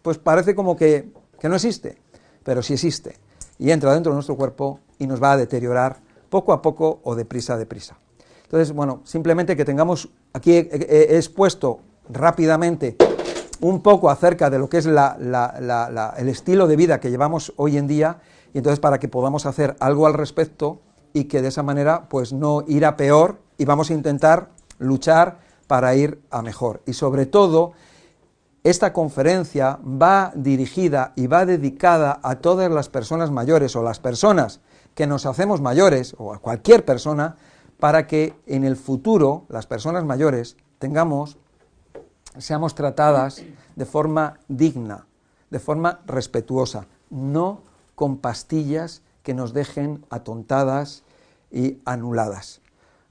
pues 0.02 0.18
parece 0.18 0.56
como 0.56 0.76
que, 0.76 1.14
que 1.40 1.50
no 1.50 1.54
existe, 1.54 2.00
pero 2.44 2.64
sí 2.64 2.74
existe 2.74 3.18
y 3.60 3.70
entra 3.70 3.94
dentro 3.94 4.12
de 4.12 4.16
nuestro 4.16 4.36
cuerpo 4.36 4.80
y 4.98 5.06
nos 5.06 5.22
va 5.22 5.34
a 5.34 5.38
deteriorar 5.38 5.98
poco 6.32 6.52
a 6.52 6.64
poco 6.64 7.00
o 7.04 7.14
deprisa, 7.14 7.58
deprisa. 7.58 7.96
Entonces, 8.46 8.74
bueno, 8.74 9.02
simplemente 9.04 9.56
que 9.56 9.66
tengamos, 9.66 10.10
aquí 10.34 10.54
he, 10.54 11.16
expuesto 11.16 11.80
rápidamente 12.10 12.98
un 13.64 13.82
poco 13.82 14.10
acerca 14.10 14.50
de 14.50 14.60
lo 14.60 14.70
que 14.70 14.78
es 14.78 14.86
el 14.86 16.30
estilo 16.30 16.68
de 16.68 16.76
vida 16.76 17.00
que 17.00 17.10
llevamos 17.10 17.54
hoy 17.56 17.78
en 17.78 17.88
día, 17.88 18.20
y 18.54 18.58
entonces 18.58 18.80
para 18.80 19.00
que 19.00 19.08
podamos 19.08 19.46
hacer 19.46 19.76
algo 19.80 20.06
al 20.06 20.14
respecto 20.14 20.82
y 21.14 21.26
que 21.26 21.42
de 21.42 21.48
esa 21.48 21.64
manera 21.64 22.10
pues 22.10 22.34
no 22.34 22.64
ir 22.68 22.86
a 22.86 22.98
peor 22.98 23.40
y 23.58 23.66
vamos 23.66 23.90
a 23.90 23.94
intentar 23.94 24.50
luchar 24.80 25.40
para 25.68 25.96
ir 25.96 26.22
a 26.30 26.42
mejor. 26.42 26.82
Y 26.86 26.94
sobre 26.94 27.26
todo, 27.26 27.72
esta 28.64 28.92
conferencia 28.92 29.80
va 29.84 30.34
dirigida 30.36 31.14
y 31.16 31.28
va 31.28 31.46
dedicada 31.46 32.20
a 32.22 32.36
todas 32.36 32.70
las 32.70 32.90
personas 32.90 33.32
mayores 33.32 33.76
o 33.76 33.84
las 33.84 34.00
personas 34.00 34.60
que 34.94 35.08
nos 35.08 35.26
hacemos 35.26 35.62
mayores 35.62 36.16
o 36.18 36.34
a 36.34 36.40
cualquier 36.40 36.84
persona 36.84 37.38
para 37.80 38.08
que 38.08 38.36
en 38.46 38.66
el 38.66 38.76
futuro 38.76 39.46
las 39.50 39.68
personas 39.68 40.04
mayores 40.04 40.58
tengamos 40.80 41.38
seamos 42.38 42.76
tratadas 42.76 43.44
de 43.76 43.86
forma 43.86 44.40
digna, 44.48 45.06
de 45.50 45.60
forma 45.60 46.02
respetuosa, 46.06 46.86
no 47.10 47.62
con 47.96 48.18
pastillas 48.18 49.02
que 49.22 49.34
nos 49.34 49.54
dejen 49.54 50.06
atontadas 50.10 51.04
y 51.52 51.80
anuladas. 51.86 52.62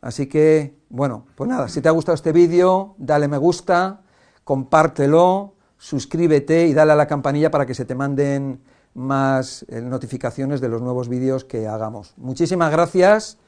Así 0.01 0.27
que, 0.27 0.75
bueno, 0.91 1.25
pues 1.37 1.49
nada, 1.49 1.69
si 1.69 1.81
te 1.81 1.89
ha 1.89 1.93
gustado 1.93 2.15
este 2.15 2.33
vídeo, 2.33 2.95
dale 2.99 3.29
me 3.29 3.39
gusta, 3.39 4.01
compártelo, 4.45 5.55
suscríbete 5.79 6.67
y 6.67 6.75
dale 6.75 6.93
a 6.93 6.97
la 6.97 7.07
campanilla 7.07 7.51
para 7.51 7.67
que 7.67 7.75
se 7.75 7.85
te 7.85 7.95
manden 7.95 8.61
más 8.95 9.65
eh, 9.69 9.81
notificaciones 9.81 10.61
de 10.61 10.69
los 10.69 10.83
nuevos 10.83 11.09
vídeos 11.09 11.45
que 11.45 11.67
hagamos. 11.67 12.15
Muchísimas 12.17 12.71
gracias 12.73 13.39